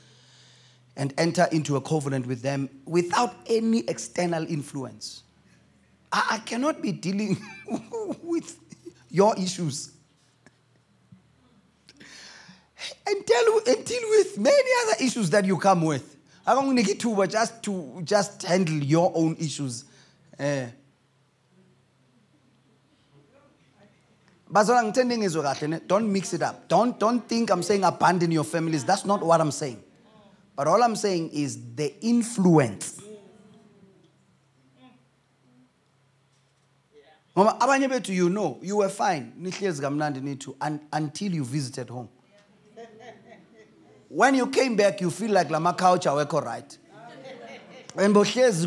[0.96, 5.22] and enter into a covenant with them without any external influence.
[6.10, 7.36] I, I cannot be dealing
[8.22, 8.58] with
[9.10, 9.92] your issues
[13.06, 16.15] and deal, and deal with many other issues that you come with.
[16.46, 19.84] To but just to just handle your own issues.
[20.38, 20.68] Eh.
[24.52, 25.80] Bazalwane, ngithanda ngizwe kahle ne?
[25.88, 26.68] Don't mix it up.
[26.68, 28.84] Don't, don't think I'm saying abandon your families.
[28.84, 29.82] That's not what I'm saying.
[30.54, 33.00] But all I'm saying is the influence.
[37.36, 41.90] Ngoba abanye bethu you know you were fine nihlezi kamnandi nithi un- until you visited
[41.90, 42.08] home.
[44.08, 46.78] When you came back you feel like lama couch awekho right.
[47.94, 48.66] When bohlezi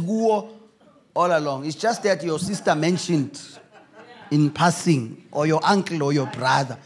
[1.14, 1.66] all along.
[1.66, 3.40] It's just that your sister mentioned
[4.32, 6.78] in passing, or your uncle or your brother.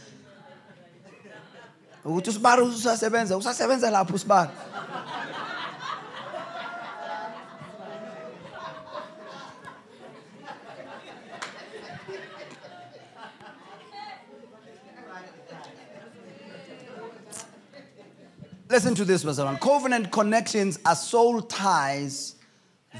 [18.69, 19.57] Listen to this, Brother.
[19.61, 22.35] Covenant connections are soul ties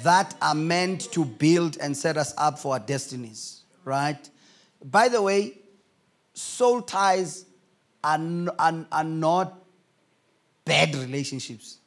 [0.04, 4.30] that are meant to build and set us up for our destinies, right?
[4.84, 5.58] By the way,
[6.34, 7.46] soul ties
[8.04, 8.20] are,
[8.60, 9.64] are, are not
[10.66, 11.80] bad relationships.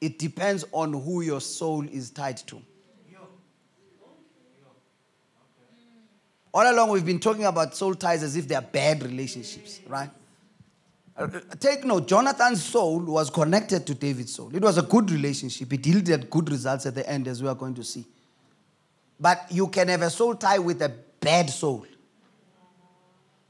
[0.00, 2.62] It depends on who your soul is tied to.
[6.54, 10.08] All along, we've been talking about soul ties as if they are bad relationships, right?
[11.60, 14.54] Take note, Jonathan's soul was connected to David's soul.
[14.54, 15.72] It was a good relationship.
[15.72, 18.04] It yielded good results at the end, as we are going to see.
[19.18, 21.86] But you can have a soul tie with a bad soul.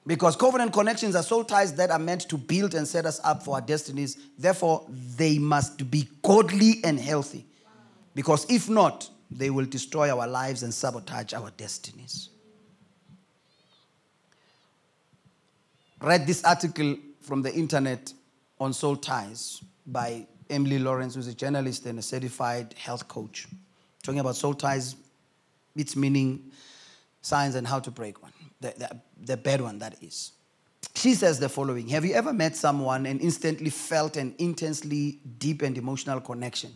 [0.06, 3.42] Because covenant connections are soul ties that are meant to build and set us up
[3.42, 4.16] for our destinies.
[4.38, 4.86] Therefore,
[5.16, 7.44] they must be godly and healthy.
[8.14, 12.28] Because if not, they will destroy our lives and sabotage our destinies.
[16.00, 16.96] Read this article
[17.26, 18.12] from the internet
[18.60, 23.48] on soul ties by Emily Lawrence, who's a journalist and a certified health coach.
[24.04, 24.94] Talking about soul ties,
[25.74, 26.52] its meaning,
[27.22, 28.32] signs, and how to break one.
[28.60, 30.32] The, the, the bad one, that is.
[30.94, 35.62] She says the following Have you ever met someone and instantly felt an intensely deep
[35.62, 36.72] and emotional connection?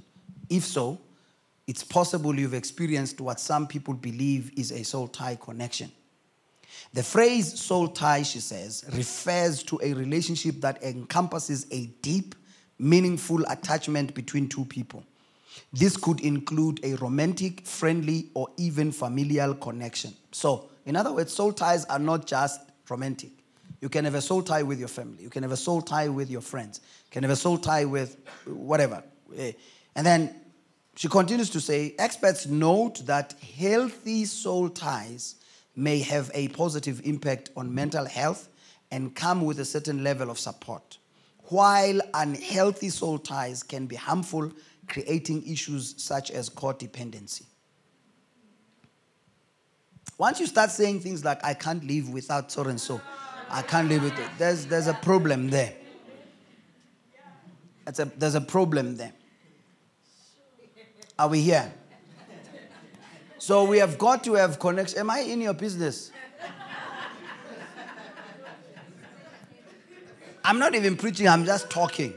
[0.48, 1.00] If so,
[1.68, 5.92] it's possible you've experienced what some people believe is a soul tie connection.
[6.92, 12.34] The phrase soul tie, she says, refers to a relationship that encompasses a deep,
[12.78, 15.04] meaningful attachment between two people.
[15.72, 20.14] This could include a romantic, friendly, or even familial connection.
[20.32, 23.30] So, in other words, soul ties are not just romantic.
[23.80, 25.22] You can have a soul tie with your family.
[25.22, 26.80] You can have a soul tie with your friends.
[27.06, 28.16] You can have a soul tie with
[28.46, 29.02] whatever.
[29.36, 29.52] Eh,
[29.94, 30.34] and then
[30.96, 35.36] she continues to say experts note that healthy soul ties
[35.76, 38.48] may have a positive impact on mental health
[38.90, 40.98] and come with a certain level of support.
[41.44, 44.52] While unhealthy soul ties can be harmful,
[44.88, 47.44] creating issues such as codependency.
[50.18, 53.00] Once you start saying things like, I can't live without so and so,
[53.48, 55.74] I can't live with it, there's, there's a problem there.
[57.98, 59.12] a, there's a problem there.
[61.18, 61.72] Are we here?
[63.40, 64.98] So we have got to have connection.
[64.98, 66.12] Am I in your business?
[70.44, 72.12] I'm not even preaching, I'm just talking.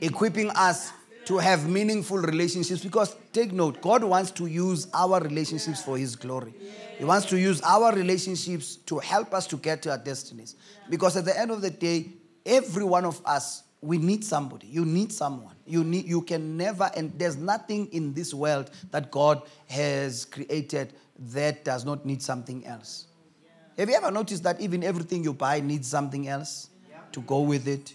[0.00, 0.90] Equipping us
[1.26, 6.16] to have meaningful relationships because take note, God wants to use our relationships for His
[6.16, 6.54] glory.
[6.98, 10.56] He wants to use our relationships to help us to get to our destinies.
[10.90, 12.08] Because at the end of the day,
[12.44, 14.66] every one of us we need somebody.
[14.66, 15.54] You need someone.
[15.66, 20.92] You need you can never and there's nothing in this world that God has created
[21.32, 23.06] that does not need something else.
[23.44, 23.50] Yeah.
[23.78, 26.98] Have you ever noticed that even everything you buy needs something else yeah.
[27.12, 27.94] to go with it?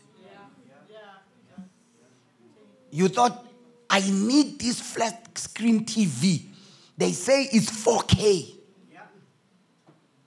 [1.57, 1.63] Yeah.
[2.91, 3.45] You thought
[3.89, 6.45] I need this flat screen TV.
[6.97, 8.57] They say it's 4K.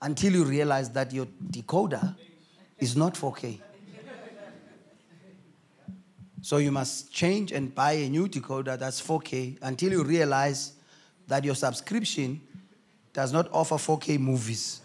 [0.03, 2.15] Until you realize that your decoder
[2.79, 3.61] is not 4K.
[6.45, 10.74] So you must change and buy a new decoder that's 4K until you realize
[11.26, 12.38] that your subscription
[13.14, 14.82] does not offer 4K movies.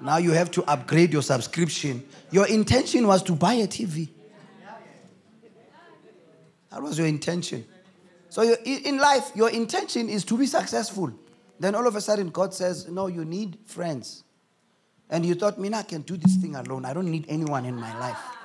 [0.00, 2.02] Now you have to upgrade your subscription.
[2.30, 4.08] Your intention was to buy a TV.
[6.70, 7.66] That was your intention.
[8.30, 11.12] So in life, your intention is to be successful.
[11.58, 14.24] Then all of a sudden, God says, No, you need friends.
[15.10, 16.86] And you thought, Mina, I can do this thing alone.
[16.86, 18.39] I don't need anyone in my life.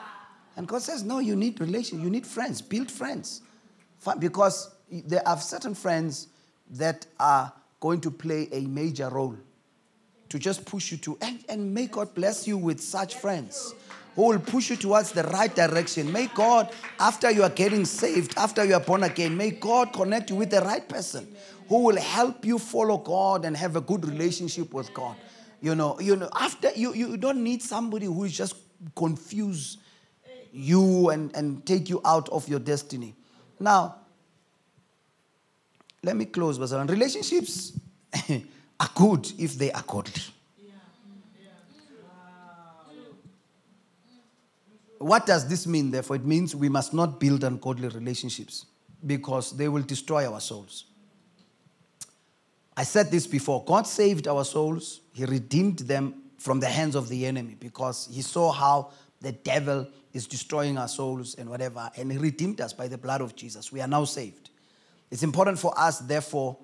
[0.55, 3.41] And God says, no, you need relation, you need friends, build friends.
[4.19, 6.27] Because there are certain friends
[6.71, 9.35] that are going to play a major role
[10.29, 13.73] to just push you to, and, and may God bless you with such friends
[14.15, 16.11] who will push you towards the right direction.
[16.11, 20.29] May God, after you are getting saved, after you are born again, may God connect
[20.29, 21.27] you with the right person
[21.67, 25.15] who will help you follow God and have a good relationship with God.
[25.61, 28.55] You know, you know, after you, you don't need somebody who is just
[28.95, 29.79] confused
[30.55, 33.13] you and, and take you out of your destiny.
[33.59, 33.95] Now,
[36.01, 36.89] let me close, Bazalwane.
[36.89, 37.73] Relationships
[38.79, 40.21] are good if they are godly.
[44.99, 46.15] What does this mean, therefore?
[46.15, 48.65] It means we must not build ungodly relationships
[49.05, 50.85] because they will destroy our souls.
[52.77, 57.09] I said this before God saved our souls, He redeemed them from the hands of
[57.09, 58.91] the enemy because He saw how
[59.25, 63.21] the devil is destroying our souls and whatever, and He redeemed us by the blood
[63.21, 63.71] of Jesus.
[63.71, 64.51] We are now saved.
[65.09, 66.57] It's important for us, therefore,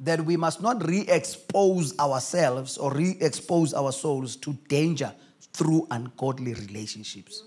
[0.00, 5.12] that we must not re expose ourselves or re expose our souls to danger
[5.52, 7.42] through ungodly relationships.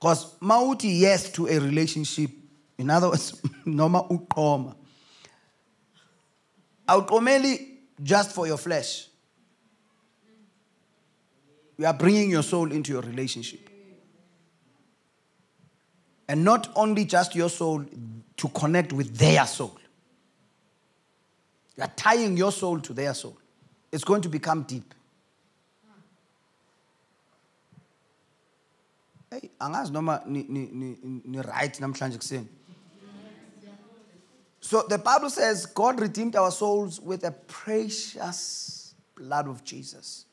[0.00, 2.30] Because mauti yes to a relationship,
[2.78, 4.74] in other words, noma uqoma.
[6.88, 9.08] Awuqomeli just for your flesh.
[11.78, 13.68] You are bringing your soul into your relationship.
[16.28, 17.84] And not only just your soul
[18.36, 19.76] to connect with their soul.
[21.76, 23.38] You are tying your soul to their soul.
[23.92, 24.94] It's going to become deep.
[29.30, 30.42] Hey, noma ni
[31.40, 32.46] right namhlanje kuseni.
[34.60, 40.24] So the Bible says God redeemed our souls with the precious blood of Jesus.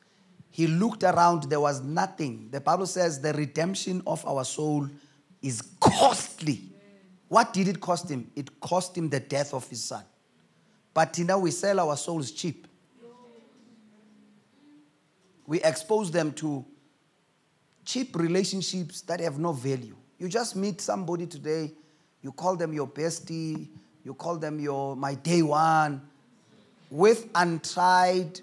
[0.54, 2.50] He looked around, there was nothing.
[2.52, 4.88] The Bible says the redemption of our soul
[5.42, 6.62] is costly.
[7.28, 8.30] What did it cost him?
[8.36, 10.04] It cost him the death of his son.
[10.94, 12.68] But you now we sell our souls cheap.
[15.48, 16.64] We expose them to
[17.84, 19.96] cheap relationships that have no value.
[20.20, 21.72] You just meet somebody today,
[22.22, 23.70] you call them your bestie,
[24.06, 26.00] you call them your my day one,
[26.92, 28.40] with untried,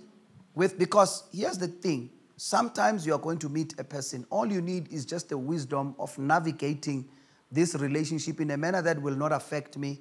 [0.55, 2.11] with because here's the thing.
[2.37, 4.27] Sometimes you are going to meet a person.
[4.31, 7.07] All you need is just the wisdom of navigating
[7.53, 10.01] this relationship in a manner that will not affect me,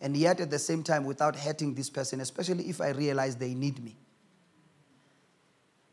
[0.00, 3.54] and yet at the same time without hurting this person, especially if I realize they
[3.54, 3.96] need me.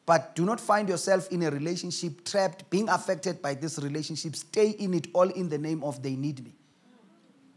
[0.06, 4.36] But do not find yourself in a relationship trapped, being affected by this relationship.
[4.36, 6.54] Stay in it all in the name of they need me.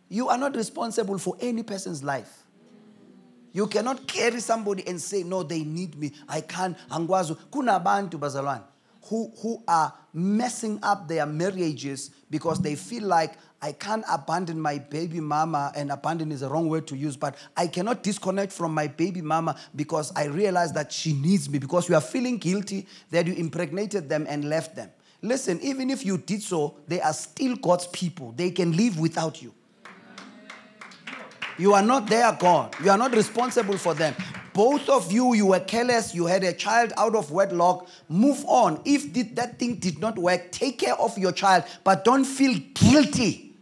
[0.09, 2.46] You are not responsible for any person's life.
[3.57, 6.13] You cannot carry somebody and say, No, they need me.
[6.29, 6.77] I can't.
[6.91, 7.39] Angwazo.
[7.51, 8.63] Kunabantu bazalwan
[9.09, 14.79] who, who are messing up their marriages because they feel like I can't abandon my
[14.79, 18.75] baby mama, and abandon is the wrong word to use, but I cannot disconnect from
[18.75, 22.87] my baby mama because I realize that she needs me because you are feeling guilty
[23.11, 24.91] that you impregnated them and left them.
[25.23, 28.33] Listen, even if you did so, they are still God's people.
[28.33, 29.55] They can live without you.
[31.59, 32.75] You are not their God.
[32.83, 34.15] You are not responsible for them.
[34.53, 36.15] Both of you, you were careless.
[36.15, 37.89] You had a child out of wedlock.
[38.09, 38.81] Move on.
[38.85, 43.55] If that thing did not work, take care of your child, but don't feel guilty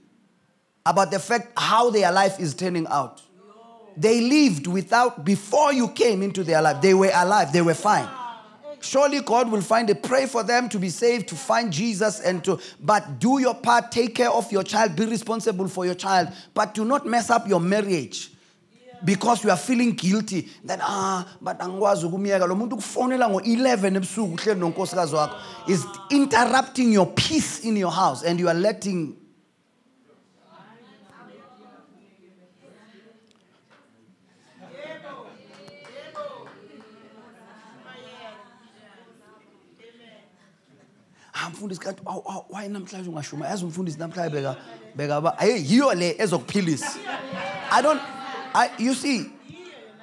[0.86, 3.22] about the fact how their life is turning out.
[3.96, 8.08] They lived without, before you came into their life, they were alive, they were fine.
[8.84, 12.44] Surely God will find a pray for them to be saved, to find Jesus, and
[12.44, 16.28] to, but do your part, take care of your child, be responsible for your child,
[16.52, 18.30] but do not mess up your marriage.
[19.02, 22.46] Because you are feeling guilty that ah but angikwazi ukumyeka.
[22.46, 25.36] Lo muntu ukufonela ngo-11 ebusuku uhleli nonkosikazi wakho
[25.68, 29.16] is interrupting your peace in your house and you are letting
[41.50, 42.22] mfundisi kanti awu,
[42.68, 43.46] namhlanje ungashuma?
[43.46, 44.56] Yazi umfundisi namhlanje beka
[44.96, 46.98] beka ba hey yiyo le ezokuphilisa.
[47.70, 48.00] I don't
[48.54, 49.30] I, you see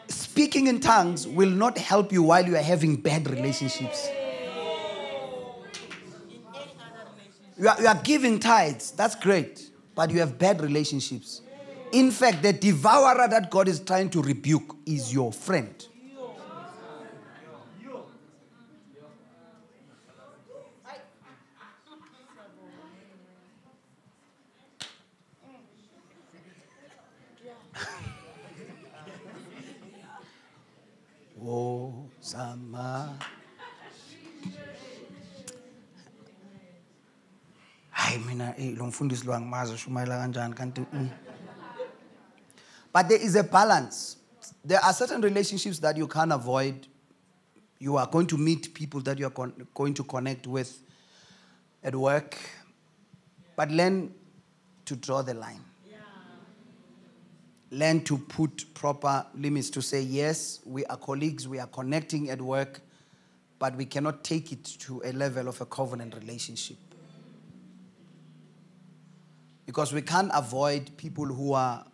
[0.07, 4.09] speaking in tongues will not help you while you are having bad relationships.
[7.57, 11.41] You are, you are giving tithes that's great but you have bad relationships.
[11.91, 15.87] In fact the devourer that god is trying to rebuke is your friend
[31.43, 33.17] Oh, sama.
[37.91, 41.09] Hayi mina eh lo mfundisi lo angimazi ushumayela kanjani kanti mm.
[42.93, 44.17] But there is a balance.
[44.63, 46.87] There are certain relationships that you can't avoid.
[47.79, 50.77] You are going to meet people that you are going to connect with
[51.83, 52.37] at work.
[53.55, 54.13] But learn
[54.85, 55.61] to draw the line
[57.71, 62.41] learn to put proper limits to say, yes, we are colleagues, we are connecting at
[62.41, 62.81] work,
[63.59, 66.77] but we cannot take it to a level of a covenant relationship.
[69.65, 71.85] Because we can't avoid people who are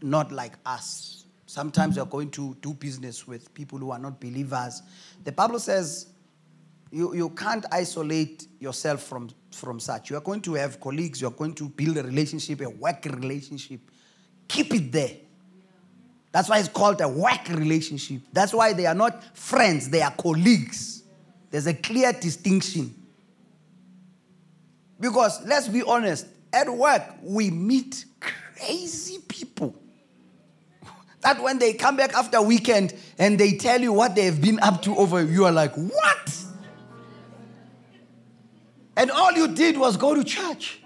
[0.00, 1.24] not like us.
[1.46, 4.82] Sometimes you're going to do business with people who are not believers.
[5.24, 6.08] The Bible says
[6.94, 10.10] you, you can't isolate yourself from, from such.
[10.10, 13.80] You are going to have colleagues, you're going to build a relationship, a work relationship.
[14.48, 15.10] Keep it there.
[16.32, 18.22] That's why it's called a work relationship.
[18.32, 21.04] That's why they are not friends, they are colleagues.
[21.50, 22.92] There's a clear distinction.
[24.98, 29.74] Because let's be honest, at work, we meet crazy people.
[31.20, 34.82] That when they come back after weekend and they tell you what they've been up
[34.82, 36.44] to over, you are like, what?
[38.96, 40.80] And all you did was go to church.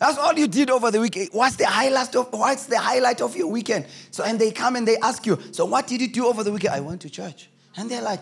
[0.00, 1.28] That's all you did over the weekend.
[1.32, 3.86] What's the highlight of what's the highlight of your weekend?
[4.10, 6.50] So and they come and they ask you, so what did you do over the
[6.50, 6.74] weekend?
[6.74, 7.50] I went to church.
[7.76, 8.20] And they're like,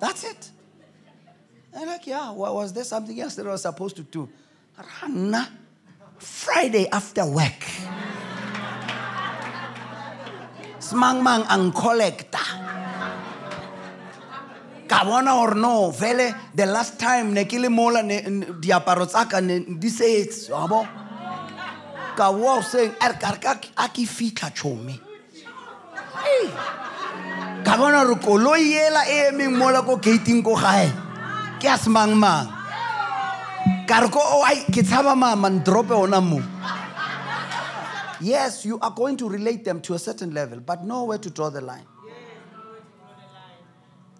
[0.00, 0.50] that's it.
[1.74, 4.28] And like, yeah, was there something else that I was supposed to do?
[5.02, 5.50] Rana,
[6.18, 7.66] Friday after work
[10.82, 12.42] smang-mang ang collector
[14.92, 18.02] ka bona gore no fele the last time ne ke le mola
[18.60, 20.80] diaparo tsaka di setse wa bo
[22.16, 23.16] ka boa o seng a re
[23.72, 24.96] a ke fitlha tšhomi
[27.64, 30.92] ka bona gore koloi ela e emeng mola ko gating ko gae
[31.56, 32.52] ke a semang-mang
[33.88, 34.20] ka re ko
[34.68, 35.48] ke tshaba mama
[35.96, 36.44] ona moo
[38.22, 41.28] Yes, you are going to relate them to a certain level, but know where to
[41.28, 41.82] draw the line.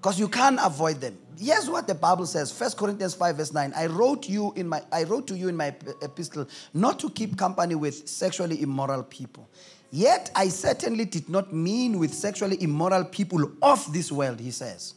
[0.02, 1.16] Because you can't avoid them.
[1.38, 3.72] Here's what the Bible says, 1 Corinthians 5, verse 9.
[3.76, 5.68] I wrote you in my I wrote to you in my
[6.02, 9.48] epistle not to keep company with sexually immoral people.
[9.92, 14.94] Yet I certainly did not mean with sexually immoral people of this world, he says,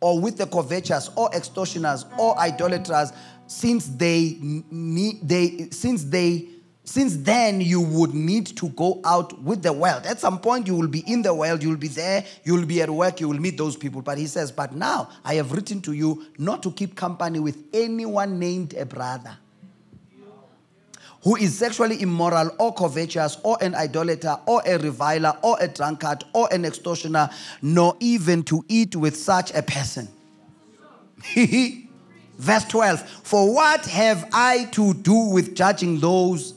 [0.00, 3.12] or with the covetous, or extortioners, or idolaters,
[3.48, 4.38] since they
[5.24, 6.46] they since they
[6.86, 10.06] since then you would need to go out with the world.
[10.06, 12.64] At some point, you will be in the world, you will be there, you will
[12.64, 14.02] be at work, you will meet those people.
[14.02, 17.58] But he says, But now I have written to you not to keep company with
[17.74, 19.36] anyone named a brother
[21.22, 26.22] who is sexually immoral or covetous or an idolater or a reviler or a drunkard
[26.32, 27.28] or an extortioner,
[27.60, 30.06] nor even to eat with such a person.
[32.38, 36.55] Verse 12 For what have I to do with judging those?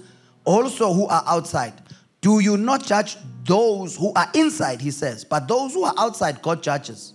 [0.49, 1.73] Also who are outside.
[2.21, 6.41] Do you not judge those who are inside, he says, but those who are outside,
[6.41, 7.13] God judges.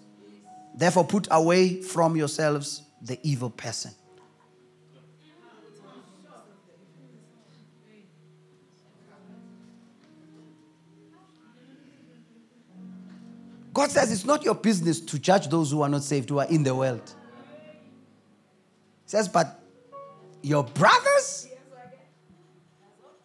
[0.76, 3.91] Therefore, put away from yourselves the evil person.
[13.72, 16.47] God says it's not your business to judge those who are not saved, who are
[16.47, 17.03] in the world.
[19.03, 19.61] He says, but
[20.43, 21.49] your brothers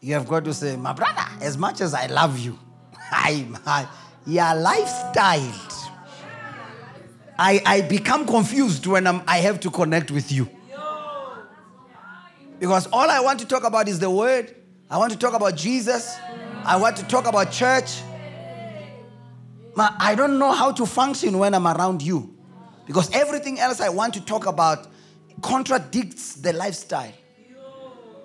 [0.02, 2.58] you have got to say, my brother, as much as I love you,
[3.12, 3.88] I, I
[4.26, 5.54] your lifestyle.
[7.38, 10.50] I, I become confused when I'm, I have to connect with you.
[12.60, 14.54] Because all I want to talk about is the word.
[14.90, 16.18] I want to talk about Jesus.
[16.66, 18.02] I want to talk about church.
[19.78, 22.36] I don't know how to function when I'm around you.
[22.86, 24.88] Because everything else I want to talk about
[25.42, 27.14] contradicts the lifestyle.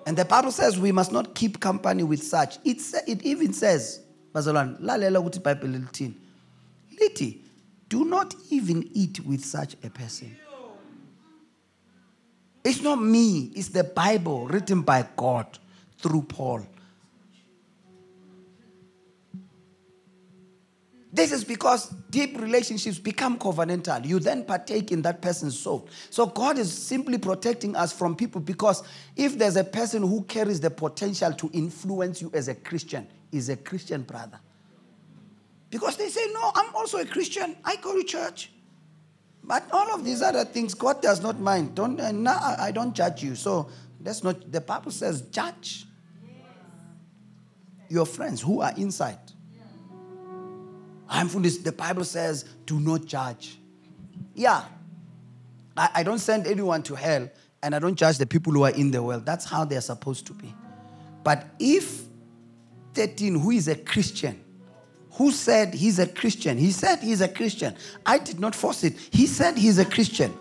[0.05, 2.57] And the Bible says we must not keep company with such.
[2.63, 4.01] It, it even says,
[4.33, 6.13] bazalwane, lalela ukuthi iBhayibheli lithini.
[7.01, 7.39] Lithi,
[7.89, 10.35] do not even eat with such a person.
[12.63, 15.59] It's not me, it's the Bible written by God
[15.99, 16.65] through Paul.
[21.15, 24.05] This is because deep relationships become covenantal.
[24.05, 25.87] You then partake in that person's soul.
[26.09, 28.83] So God is simply protecting us from people because
[29.15, 33.47] if there's a person who carries the potential to influence you as a Christian, is
[33.47, 34.41] a Christian brother.
[35.69, 37.55] Because they say, No, I'm also a Christian.
[37.63, 38.51] I go to church.
[39.41, 41.75] But all of these other things, God does not mind.
[41.75, 43.35] Don't, uh, no, I don't judge you.
[43.35, 43.69] So
[44.01, 45.85] that's not, the Bible says, judge
[47.87, 49.19] your friends who are inside.
[51.09, 51.57] I'm this.
[51.59, 53.57] The Bible says, do not judge.
[54.33, 54.63] Yeah.
[55.77, 57.29] I, I don't send anyone to hell
[57.61, 59.25] and I don't judge the people who are in the world.
[59.25, 60.53] That's how they're supposed to be.
[61.23, 62.03] But if
[62.93, 64.39] 13, who is a Christian,
[65.13, 66.57] who said he's a Christian?
[66.57, 67.75] He said he's a Christian.
[68.05, 68.97] I did not force it.
[69.11, 70.33] He said he's a Christian.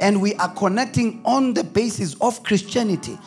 [0.00, 3.18] And we are connecting on the basis of Christianity.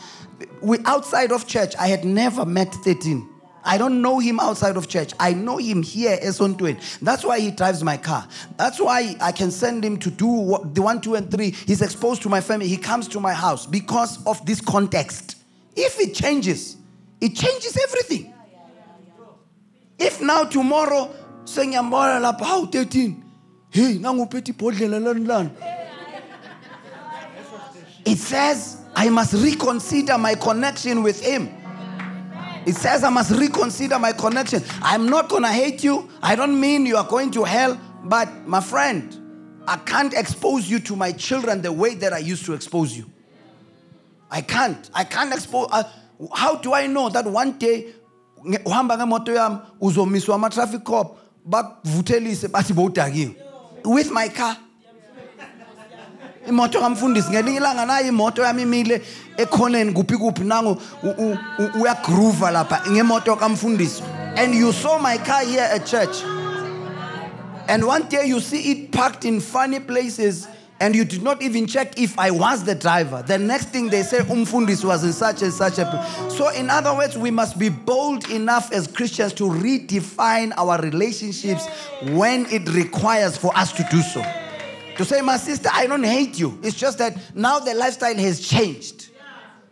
[0.61, 3.27] We outside of church, I had never met 13.
[3.63, 5.13] I don't know him outside of church.
[5.19, 6.79] I know him here as on twin.
[7.01, 8.27] That's why he drives my car.
[8.57, 11.51] That's why I can send him to do the one, two, and three.
[11.51, 12.67] He's exposed to my family.
[12.67, 15.37] He comes to my house because of this context.
[15.75, 16.77] If it changes,
[17.19, 18.33] it changes everything.
[19.99, 21.13] If now tomorrow,
[21.45, 23.13] sengiyambona lapha hawu 13
[23.69, 25.49] hey nanguphethe ibhodlela lani lani
[28.05, 31.47] it says i must reconsider my connection with him
[32.65, 34.63] It says I must reconsider my connection.
[34.81, 36.09] I'm not going to hate you.
[36.21, 37.79] I don't mean you are going to hell.
[38.03, 42.45] But my friend, I can't expose you to my children the way that I used
[42.45, 43.11] to expose you.
[44.29, 44.89] I can't.
[44.93, 45.67] I can't expose.
[45.71, 45.83] Uh,
[46.33, 47.93] how do I know that one day
[48.43, 51.17] ama-traffic cop
[53.83, 54.57] with my car
[56.47, 59.01] imoto kamfundisi ngelinye ilanga nayo imoto yami
[59.37, 60.77] ekhoneni kuphi kuphi nango
[61.75, 64.03] uyagroova lapha ngemoto kamfundisi
[64.37, 66.23] and you saw my car here at church
[67.67, 70.47] and one day you see it parked in funny places
[70.81, 73.21] and you did not even check if I was the driver.
[73.21, 76.35] The next thing they say, Umfundis was in such and such a place.
[76.35, 81.67] So, in other words, we must be bold enough as Christians to redefine our relationships
[82.09, 84.23] when it requires for us to do so.
[85.01, 86.59] To say, my sister, I don't hate you.
[86.61, 89.09] It's just that now the lifestyle has changed.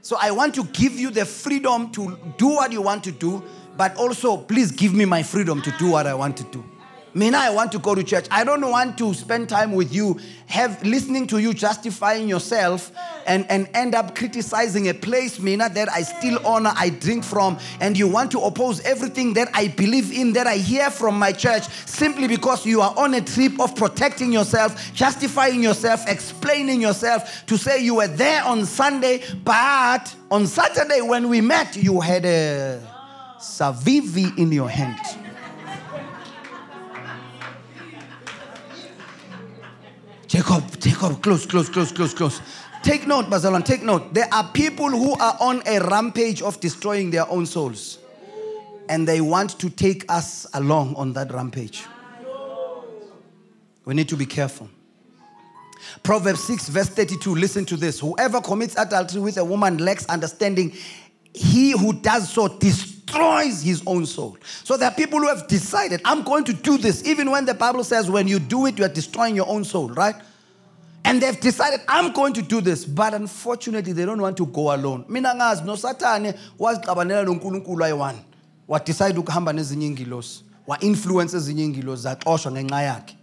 [0.02, 3.44] So, I want to give you the freedom to do what you want to do,
[3.78, 6.66] but also, please give me my freedom to do what I want to do.
[7.14, 8.28] Mina, I want to go to church.
[8.30, 12.91] I don't want to spend time with you, have listening to you justifying yourself
[13.26, 17.57] and, and end up criticizing a place, Mina, that I still honor, I drink from,
[17.80, 21.32] and you want to oppose everything that I believe in, that I hear from my
[21.32, 27.45] church, simply because you are on a trip of protecting yourself, justifying yourself, explaining yourself,
[27.47, 32.26] to say you were there on Sunday, but on Saturday when we met, you had
[32.26, 32.82] a
[33.39, 35.29] Savivi in your hand.
[40.30, 42.40] Jacob, Jacob, close, close, close, close, close.
[42.84, 44.14] Take note, Bazalwane, take note.
[44.14, 47.98] There are people who are on a rampage of destroying their own souls.
[48.88, 51.84] And they want to take us along on that rampage.
[53.86, 54.70] We need to be careful.
[56.04, 57.34] Proverbs 6, verse 32.
[57.34, 58.00] Listen to this.
[58.00, 60.76] Whoever commits adultery with a woman lacks understanding.
[61.34, 62.99] He who does so destroys
[63.62, 64.38] his own soul.
[64.64, 67.53] So there are people who have decided, I'm going to do this, even when the
[67.53, 70.16] Bible says when you do it, you are destroying your own soul, right?
[71.05, 72.86] And they've decided, I'm going to do this.
[72.86, 75.05] But unfortunately, they don't want to go alone.
[75.07, 78.20] Mina ngazi no Satani wazixabanela noNkulunkulu ayi-one.
[78.68, 80.43] Wadecide ukuhamba nezinye ingilosi.
[80.68, 83.16] Wa-influence ezinye ingilosi zaxoshwa ngenxa.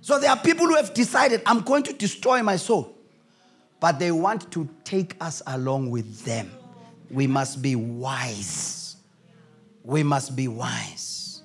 [0.00, 2.94] So there are people who have decided, I'm going to destroy my soul.
[3.78, 6.50] But they want to take us along with them.
[7.10, 8.96] We must be wise.
[9.82, 11.42] We must be wise.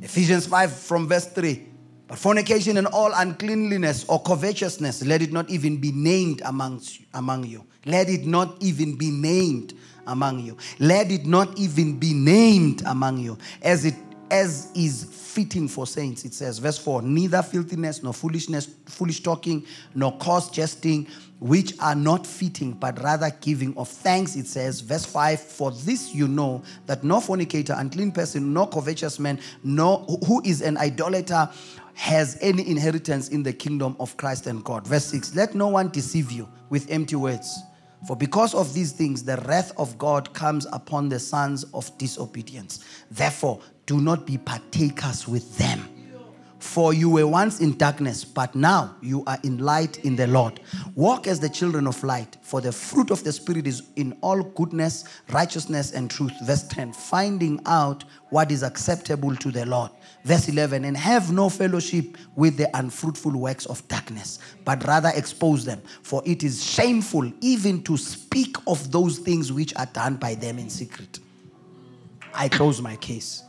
[0.00, 1.66] Ephesians 5 from verse 3.
[2.08, 7.44] But fornication and all uncleanliness or covetousness, let it not even be named amongst, among
[7.44, 7.66] you.
[7.84, 9.74] Let it not even be named
[10.06, 10.56] among you.
[10.78, 13.94] Let it not even be named among you, as it
[14.30, 16.24] as is fitting for saints.
[16.24, 19.64] It says, verse 4 neither filthiness, nor foolishness, foolish talking,
[19.94, 21.06] nor coarse jesting,
[21.40, 24.36] which are not fitting, but rather giving of thanks.
[24.36, 29.18] It says, verse 5 For this you know that no fornicator, unclean person, no covetous
[29.18, 31.48] man, no who is an idolater
[31.94, 34.86] has any inheritance in the kingdom of Christ and God.
[34.86, 37.58] Verse 6 Let no one deceive you with empty words.
[38.06, 42.84] For because of these things, the wrath of God comes upon the sons of disobedience.
[43.10, 45.88] Therefore, do not be partakers with them.
[46.58, 50.60] For you were once in darkness, but now you are in light in the Lord.
[50.94, 54.42] Walk as the children of light, for the fruit of the Spirit is in all
[54.42, 56.32] goodness, righteousness, and truth.
[56.42, 59.90] Verse 10 finding out what is acceptable to the Lord.
[60.24, 65.64] Verse 11 and have no fellowship with the unfruitful works of darkness, but rather expose
[65.64, 65.80] them.
[66.02, 70.58] For it is shameful even to speak of those things which are done by them
[70.58, 71.20] in secret.
[72.34, 73.45] I close my case.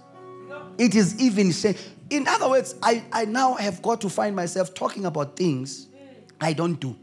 [0.78, 1.75] It is even shame.
[2.09, 5.88] In other words, I, I now have got to find myself talking about things
[6.39, 6.95] I don't do.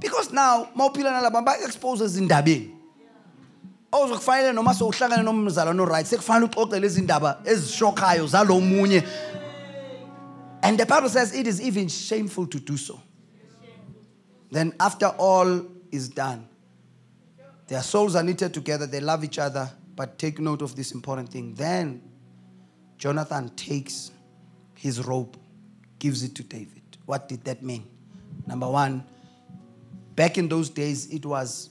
[0.00, 2.72] Because now, mawuphila nalaba ba-expose ezindabeni.
[3.92, 9.06] Ozokufanele noma sowuhlangana nomzalwane right sekufanele uxoxe lezi ndaba ezishokhayo zalo munye.
[10.62, 13.00] And the Bible says it is even shameful to do so.
[14.50, 16.48] Then after all is done,
[17.66, 21.28] their souls are knitted together, they love each other, but take note of this important
[21.28, 21.54] thing.
[21.54, 22.02] Then
[22.98, 24.12] Jonathan takes
[24.74, 25.36] his robe,
[25.98, 26.82] gives it to David.
[27.06, 27.88] What did that mean?
[28.46, 29.04] Number one,
[30.16, 31.70] back in those days, it was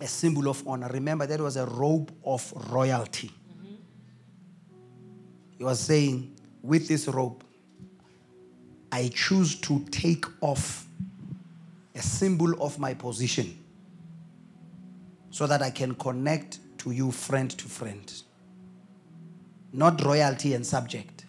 [0.00, 0.88] a symbol of honor.
[0.92, 3.28] Remember, that was a robe of royalty.
[3.28, 3.74] Mm-hmm.
[5.58, 7.44] He was saying, with this robe,
[8.90, 10.86] I choose to take off
[11.94, 13.58] a symbol of my position
[15.30, 18.12] so that I can connect to you friend to friend,
[19.72, 21.26] not royalty and subject.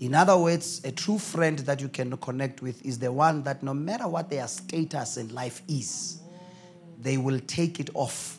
[0.00, 3.62] In other words, a true friend that you can connect with is the one that
[3.62, 6.20] no matter what their status in life is,
[6.98, 8.38] they will take it off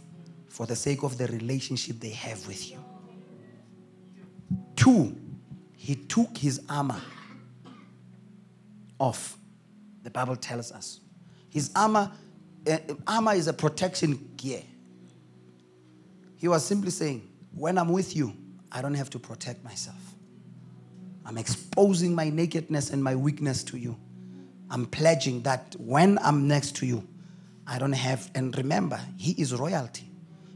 [0.50, 2.78] for the sake of the relationship they have with you.
[4.76, 5.16] Two,
[5.76, 7.02] he took his armor
[9.00, 9.36] off.
[10.04, 11.00] The Bible tells us.
[11.50, 12.12] His armor,
[12.70, 12.78] uh,
[13.08, 14.62] armor is a protection gear.
[16.42, 18.34] He was simply saying, when I'm with you,
[18.72, 20.16] I don't have to protect myself.
[21.24, 23.96] I'm exposing my nakedness and my weakness to you.
[24.72, 27.08] I'm pledging that when I'm next to you,
[27.68, 30.10] I don't have, and remember, he is royalty.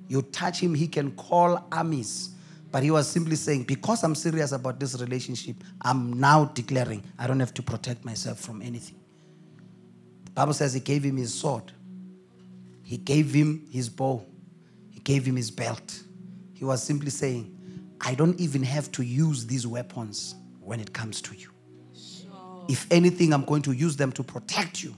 [0.07, 2.31] You touch him, he can call armies.
[2.71, 7.27] But he was simply saying, because I'm serious about this relationship, I'm now declaring I
[7.27, 8.99] don't have to protect myself from anything.
[10.25, 11.71] The Bible says he gave him his sword,
[12.81, 14.25] he gave him his bow,
[15.05, 16.03] gave him his belt.
[16.53, 17.55] He was simply saying,
[18.01, 21.49] I don't even have to use these weapons when it comes to you.
[22.67, 24.93] If anything, I'm going to use them to protect you.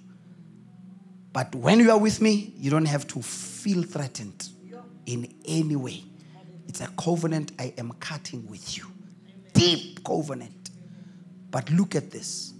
[1.34, 4.50] But when you are with me, you don't have to feel threatened
[5.06, 6.04] in any way.
[6.68, 8.86] It's a covenant I am cutting with you.
[9.54, 10.72] Deep covenant.
[11.52, 12.54] But look at this.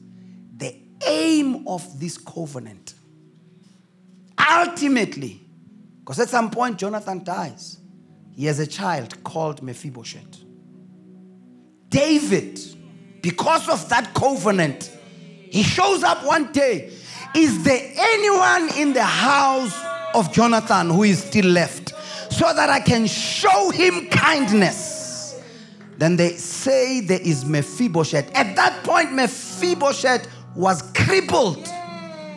[0.58, 0.76] The
[1.06, 2.94] aim of this covenant,
[4.52, 5.47] ultimately,
[6.08, 7.80] because at some point Jonathan dies,
[8.34, 10.38] he has a child called Mephibosheth.
[11.90, 12.58] David,
[13.22, 14.90] because of that covenant,
[15.52, 16.94] he shows up one day.
[17.36, 19.78] Is there anyone in the house
[20.16, 21.94] of Jonathan who is still left?
[22.32, 25.38] So that I can show him kindness.
[25.98, 28.34] Then they say there is Mephibosheth.
[28.34, 31.68] At that point, Mephibosheth was crippled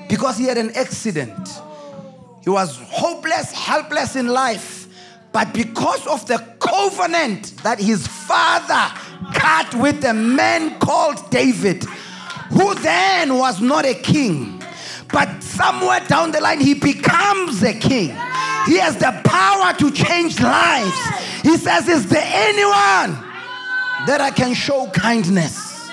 [0.09, 1.49] because he had an accident.
[2.43, 2.79] He was
[3.21, 4.87] hopeless, helpless in life.
[5.33, 8.99] But because of the covenant that his father
[9.35, 11.85] cut with a man called David,
[12.51, 14.62] who then was not a king,
[15.12, 18.09] but somewhere down the line he becomes a king.
[18.66, 21.43] He has the power to change lives.
[21.43, 23.23] He says, Is there anyone
[24.07, 25.89] that I can show kindness?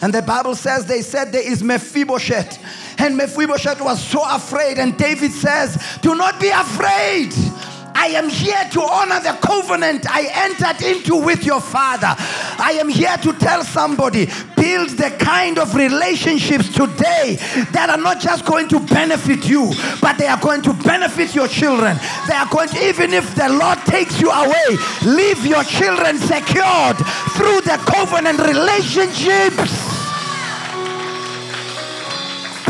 [0.00, 2.58] And the Bible says, They said there is Mephibosheth.
[3.02, 4.78] And Mephibosheth was so afraid.
[4.78, 7.32] And David says, Do not be afraid.
[7.94, 12.14] I am here to honor the covenant I entered into with your father.
[12.16, 14.26] I am here to tell somebody
[14.56, 17.36] build the kind of relationships today
[17.72, 21.48] that are not just going to benefit you, but they are going to benefit your
[21.48, 21.98] children.
[22.28, 26.96] They are going to, even if the Lord takes you away, leave your children secured
[27.34, 29.91] through the covenant relationships.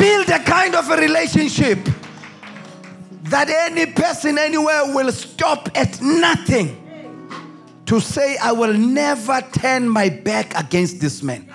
[0.03, 1.78] Build a kind of a relationship
[3.22, 6.76] that any person anywhere will stop at nothing
[7.86, 11.48] to say, I will never turn my back against this man.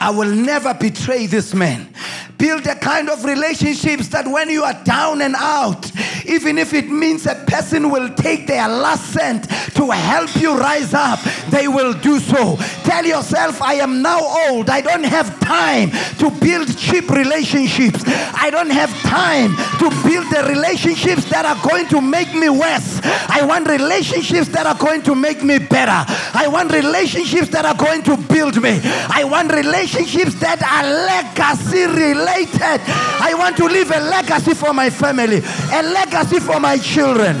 [0.00, 1.94] I will never betray this man.
[2.38, 5.90] Build a kind of relationships that when you are down and out,
[6.24, 10.94] even if it means a person will take their last cent to help you rise
[10.94, 11.18] up,
[11.50, 12.56] they will do so.
[12.84, 14.70] Tell yourself, I am now old.
[14.70, 18.04] I don't have time to build cheap relationships.
[18.06, 23.00] I don't have time to build the relationships that are going to make me worse.
[23.02, 26.04] I want relationships that are going to make me better.
[26.34, 28.80] I want relationships that are going to build me.
[29.10, 31.86] I want relationships that are legacy
[32.30, 35.38] I want to leave a legacy for my family,
[35.72, 37.36] a legacy for my children.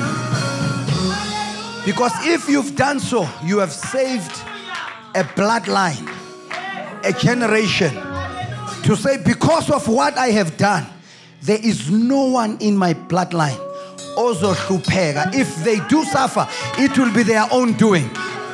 [1.84, 4.32] Because if you've done so, you have saved
[5.14, 6.06] a bloodline,
[7.04, 7.94] a generation.
[8.84, 10.86] To say, because of what I have done,
[11.42, 13.58] there is no one in my bloodline.
[14.16, 16.46] Also, if they do suffer,
[16.78, 18.10] it will be their own doing.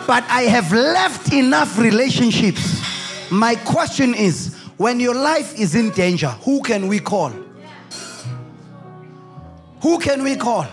[0.06, 2.82] But I have left enough relationships.
[3.30, 7.32] My question is when your life is in danger, who can we call?
[9.82, 10.66] Who can we call?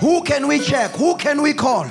[0.00, 0.92] Who can we check?
[0.92, 1.86] Who can we call?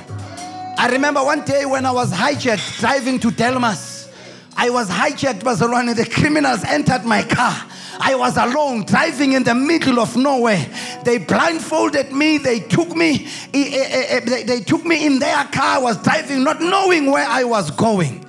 [0.78, 4.10] I remember one day when I was hijacked driving to Delmas.
[4.56, 7.56] I was hijacked and the criminals entered my car.
[8.00, 10.64] I was alone driving in the middle of nowhere.
[11.04, 12.38] They blindfolded me.
[12.38, 13.26] They took me.
[13.52, 15.76] Eh, eh, eh, they took me in their car.
[15.76, 18.24] I was driving, not knowing where I was going.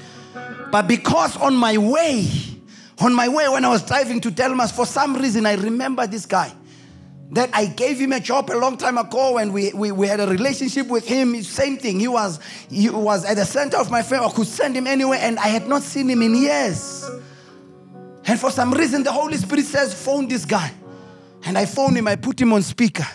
[0.72, 2.28] But because on my way,
[3.00, 6.26] on my way, when I was driving to Delmas, for some reason, I remember this
[6.26, 6.54] guy.
[7.32, 10.20] That I gave him a job a long time ago and we, we, we had
[10.20, 11.42] a relationship with him.
[11.44, 12.00] Same thing.
[12.00, 12.40] He was,
[12.70, 14.26] he was at the center of my family.
[14.26, 17.08] I could send him anywhere and I had not seen him in years.
[18.26, 20.72] And for some reason, the Holy Spirit says, phone this guy.
[21.46, 23.06] And I phoned him, I put him on speaker.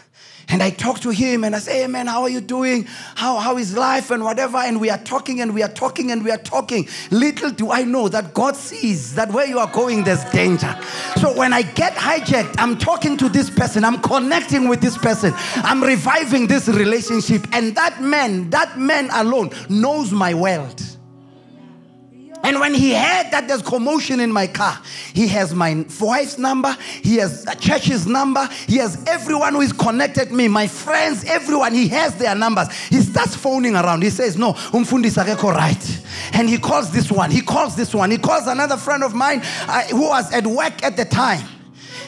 [0.49, 2.85] And I talk to him and I say, Hey man, how are you doing?
[3.15, 4.59] How, how is life and whatever?
[4.59, 6.89] And we are talking and we are talking and we are talking.
[7.11, 10.79] Little do I know that God sees that where you are going, there's danger.
[11.17, 15.33] So when I get hijacked, I'm talking to this person, I'm connecting with this person,
[15.57, 17.47] I'm reviving this relationship.
[17.53, 20.81] And that man, that man alone knows my world.
[22.45, 24.79] And when he heard that there's commotion in my car,
[25.15, 30.31] he has my wife's number, he has church's number, he has everyone who is connected
[30.31, 32.69] me, my friends, everyone, he has their numbers.
[32.89, 34.03] He starts phoning around.
[34.03, 36.03] He says, No, umfundisa akekho right.
[36.35, 39.41] And he calls this one, he calls this one, he calls another friend of mine
[39.67, 41.49] uh, who was at work at the time.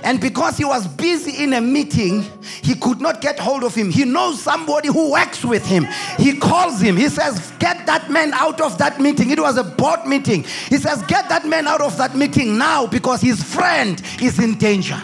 [0.07, 2.25] And because he was busy in a meeting,
[2.63, 3.91] he could not get hold of him.
[3.91, 5.85] He knows somebody who works with him.
[6.17, 6.97] He calls him.
[6.97, 9.31] He says, Get that man out of that meeting.
[9.31, 10.45] It was a board meeting.
[10.69, 14.57] He says, Get that man out of that meeting now because his friend is in
[14.59, 15.03] danger.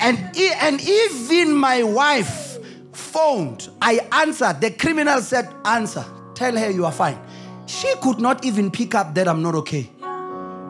[0.00, 2.58] And, and even my wife
[2.92, 3.70] phoned.
[3.80, 4.60] I answered.
[4.60, 6.04] The criminal said, Answer.
[6.34, 7.18] Tell her you are fine.
[7.64, 9.90] She could not even pick up that I'm not okay.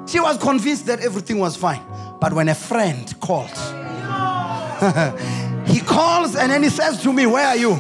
[0.06, 1.82] She was convinced that everything was fine.
[2.20, 3.48] But when a friend called,
[5.66, 7.78] he calls and then he says to me, Where are you?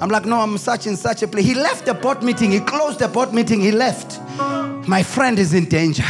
[0.00, 1.46] I'm like, No, I'm such in such a place.
[1.46, 4.20] He left the board meeting, he closed the board meeting, he left.
[4.86, 6.04] My friend is in danger.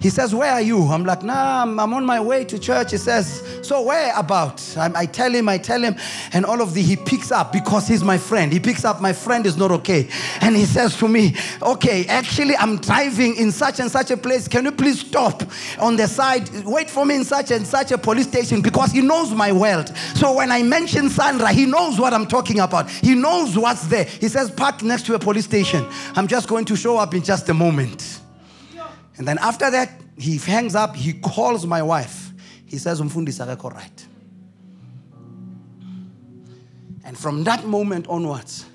[0.00, 0.82] He says, Where are you?
[0.82, 2.92] I'm like, Nah, I'm, I'm on my way to church.
[2.92, 4.62] He says, So where about?
[4.76, 5.96] I, I, tell him, I tell him,
[6.32, 8.52] and all of the he picks up because he's my friend.
[8.52, 10.08] He picks up, my friend is not okay.
[10.40, 14.46] And he says to me, Okay, actually, I'm driving in such and such a place.
[14.46, 15.42] Can you please stop
[15.80, 16.48] on the side?
[16.64, 19.94] Wait for me in such and such a police station because he knows my world.
[20.14, 22.88] So when I mention SANDRA, he knows what I'm talking about.
[22.90, 24.04] He knows what's there.
[24.04, 25.86] He says, Park next to a police station.
[26.14, 28.20] I'm just going to show up in just a moment.
[29.18, 32.32] And then after that, he hangs up, he calls my wife.
[32.66, 34.06] He says, akekho right.
[37.04, 38.66] And from that moment onwards,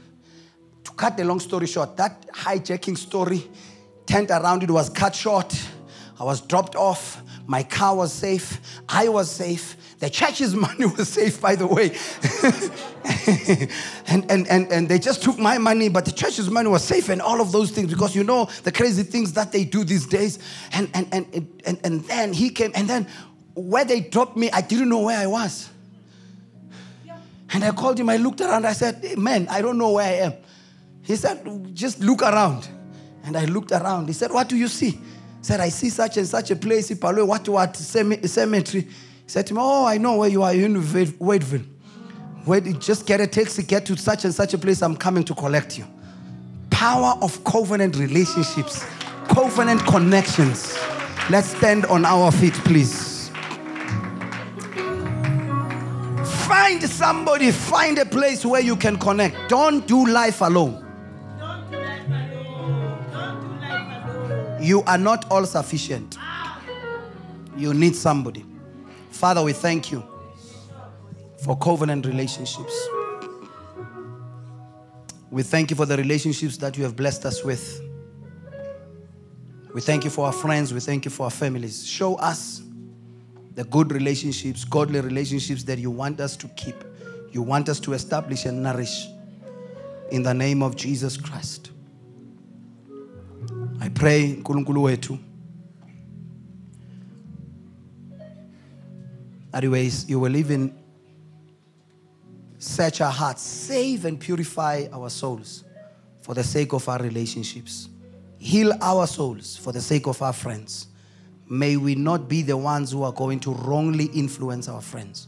[0.83, 3.47] to cut the long story short, that hijacking story
[4.05, 5.53] turned around, it was cut short.
[6.19, 7.21] I was dropped off.
[7.45, 8.59] My car was safe.
[8.89, 9.77] I was safe.
[10.03, 11.91] The church's money was safe, by the way.
[14.07, 17.07] and, and, and, and they just took my money, but the church's money was safe
[17.07, 20.05] and all of those things because you know the crazy things that they do these
[20.05, 20.39] days.
[20.73, 23.07] And, and, and, and, and then he came, and then
[23.55, 25.69] where they dropped me, I didn't know where I was.
[27.53, 30.25] And I called him, I looked around, I said, Man, I don't know where I
[30.25, 30.33] am.
[31.03, 32.67] He said, Just look around.
[33.23, 34.07] And I looked around.
[34.07, 34.89] He said, What do you see?
[34.89, 34.99] He
[35.43, 38.89] said, I see such and such a place, what what cemetery.
[39.27, 41.65] Said to me, Oh, I know where you are, in Wadeville.
[42.45, 45.33] Wait, just get a taxi, get to such and such a place, I'm coming to
[45.33, 45.85] collect you.
[46.69, 48.85] Power of covenant relationships,
[49.29, 50.77] covenant connections.
[51.29, 53.29] Let's stand on our feet, please.
[56.45, 59.49] Find somebody, find a place where you can connect.
[59.49, 60.81] Don't do life alone.
[64.59, 66.17] You are not all sufficient.
[67.55, 68.45] You need somebody.
[69.13, 70.03] Father, we thank you
[71.43, 72.87] for covenant relationships.
[75.29, 77.81] We thank you for the relationships that you have blessed us with.
[79.73, 80.73] We thank you for our friends.
[80.73, 81.87] We thank you for our families.
[81.87, 82.63] Show us
[83.55, 86.75] the good relationships, godly relationships that you want us to keep,
[87.31, 89.07] you want us to establish and nourish.
[90.11, 91.71] In the name of Jesus Christ.
[93.79, 95.19] I pray, Nkulunkulu wetu,
[99.53, 100.73] that you will even
[102.57, 105.63] search our hearts, save and purify our souls
[106.21, 107.87] for the sake of our relationships.
[108.39, 110.87] Heal our souls for the sake of our friends.
[111.47, 115.27] May we not be the ones who are going to wrongly influence our friends.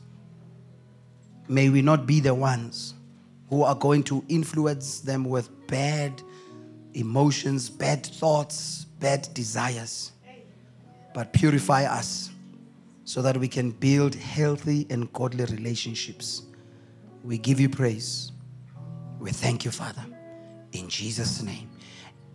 [1.47, 2.95] May we not be the ones
[3.49, 6.19] who are going to influence them with bad
[6.95, 10.13] emotions, bad thoughts, bad desires,
[11.13, 12.31] but purify us
[13.05, 16.41] so that we can build healthy and godly relationships.
[17.23, 18.31] We give you praise.
[19.19, 20.03] We thank you, Father.
[20.73, 21.69] In Jesus' name,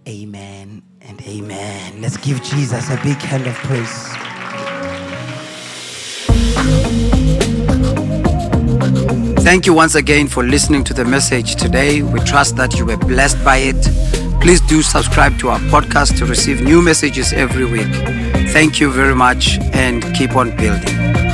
[0.08, 2.00] amen and amen.
[2.00, 4.06] Let's give Jesus a big hand of praise.
[9.44, 12.02] Thank you once again for listening to the message today.
[12.02, 14.40] We trust that you were blessed by it.
[14.40, 18.39] Please do subscribe to our podcast to receive new messages every week.
[18.53, 21.29] Thank you very much and keep on building.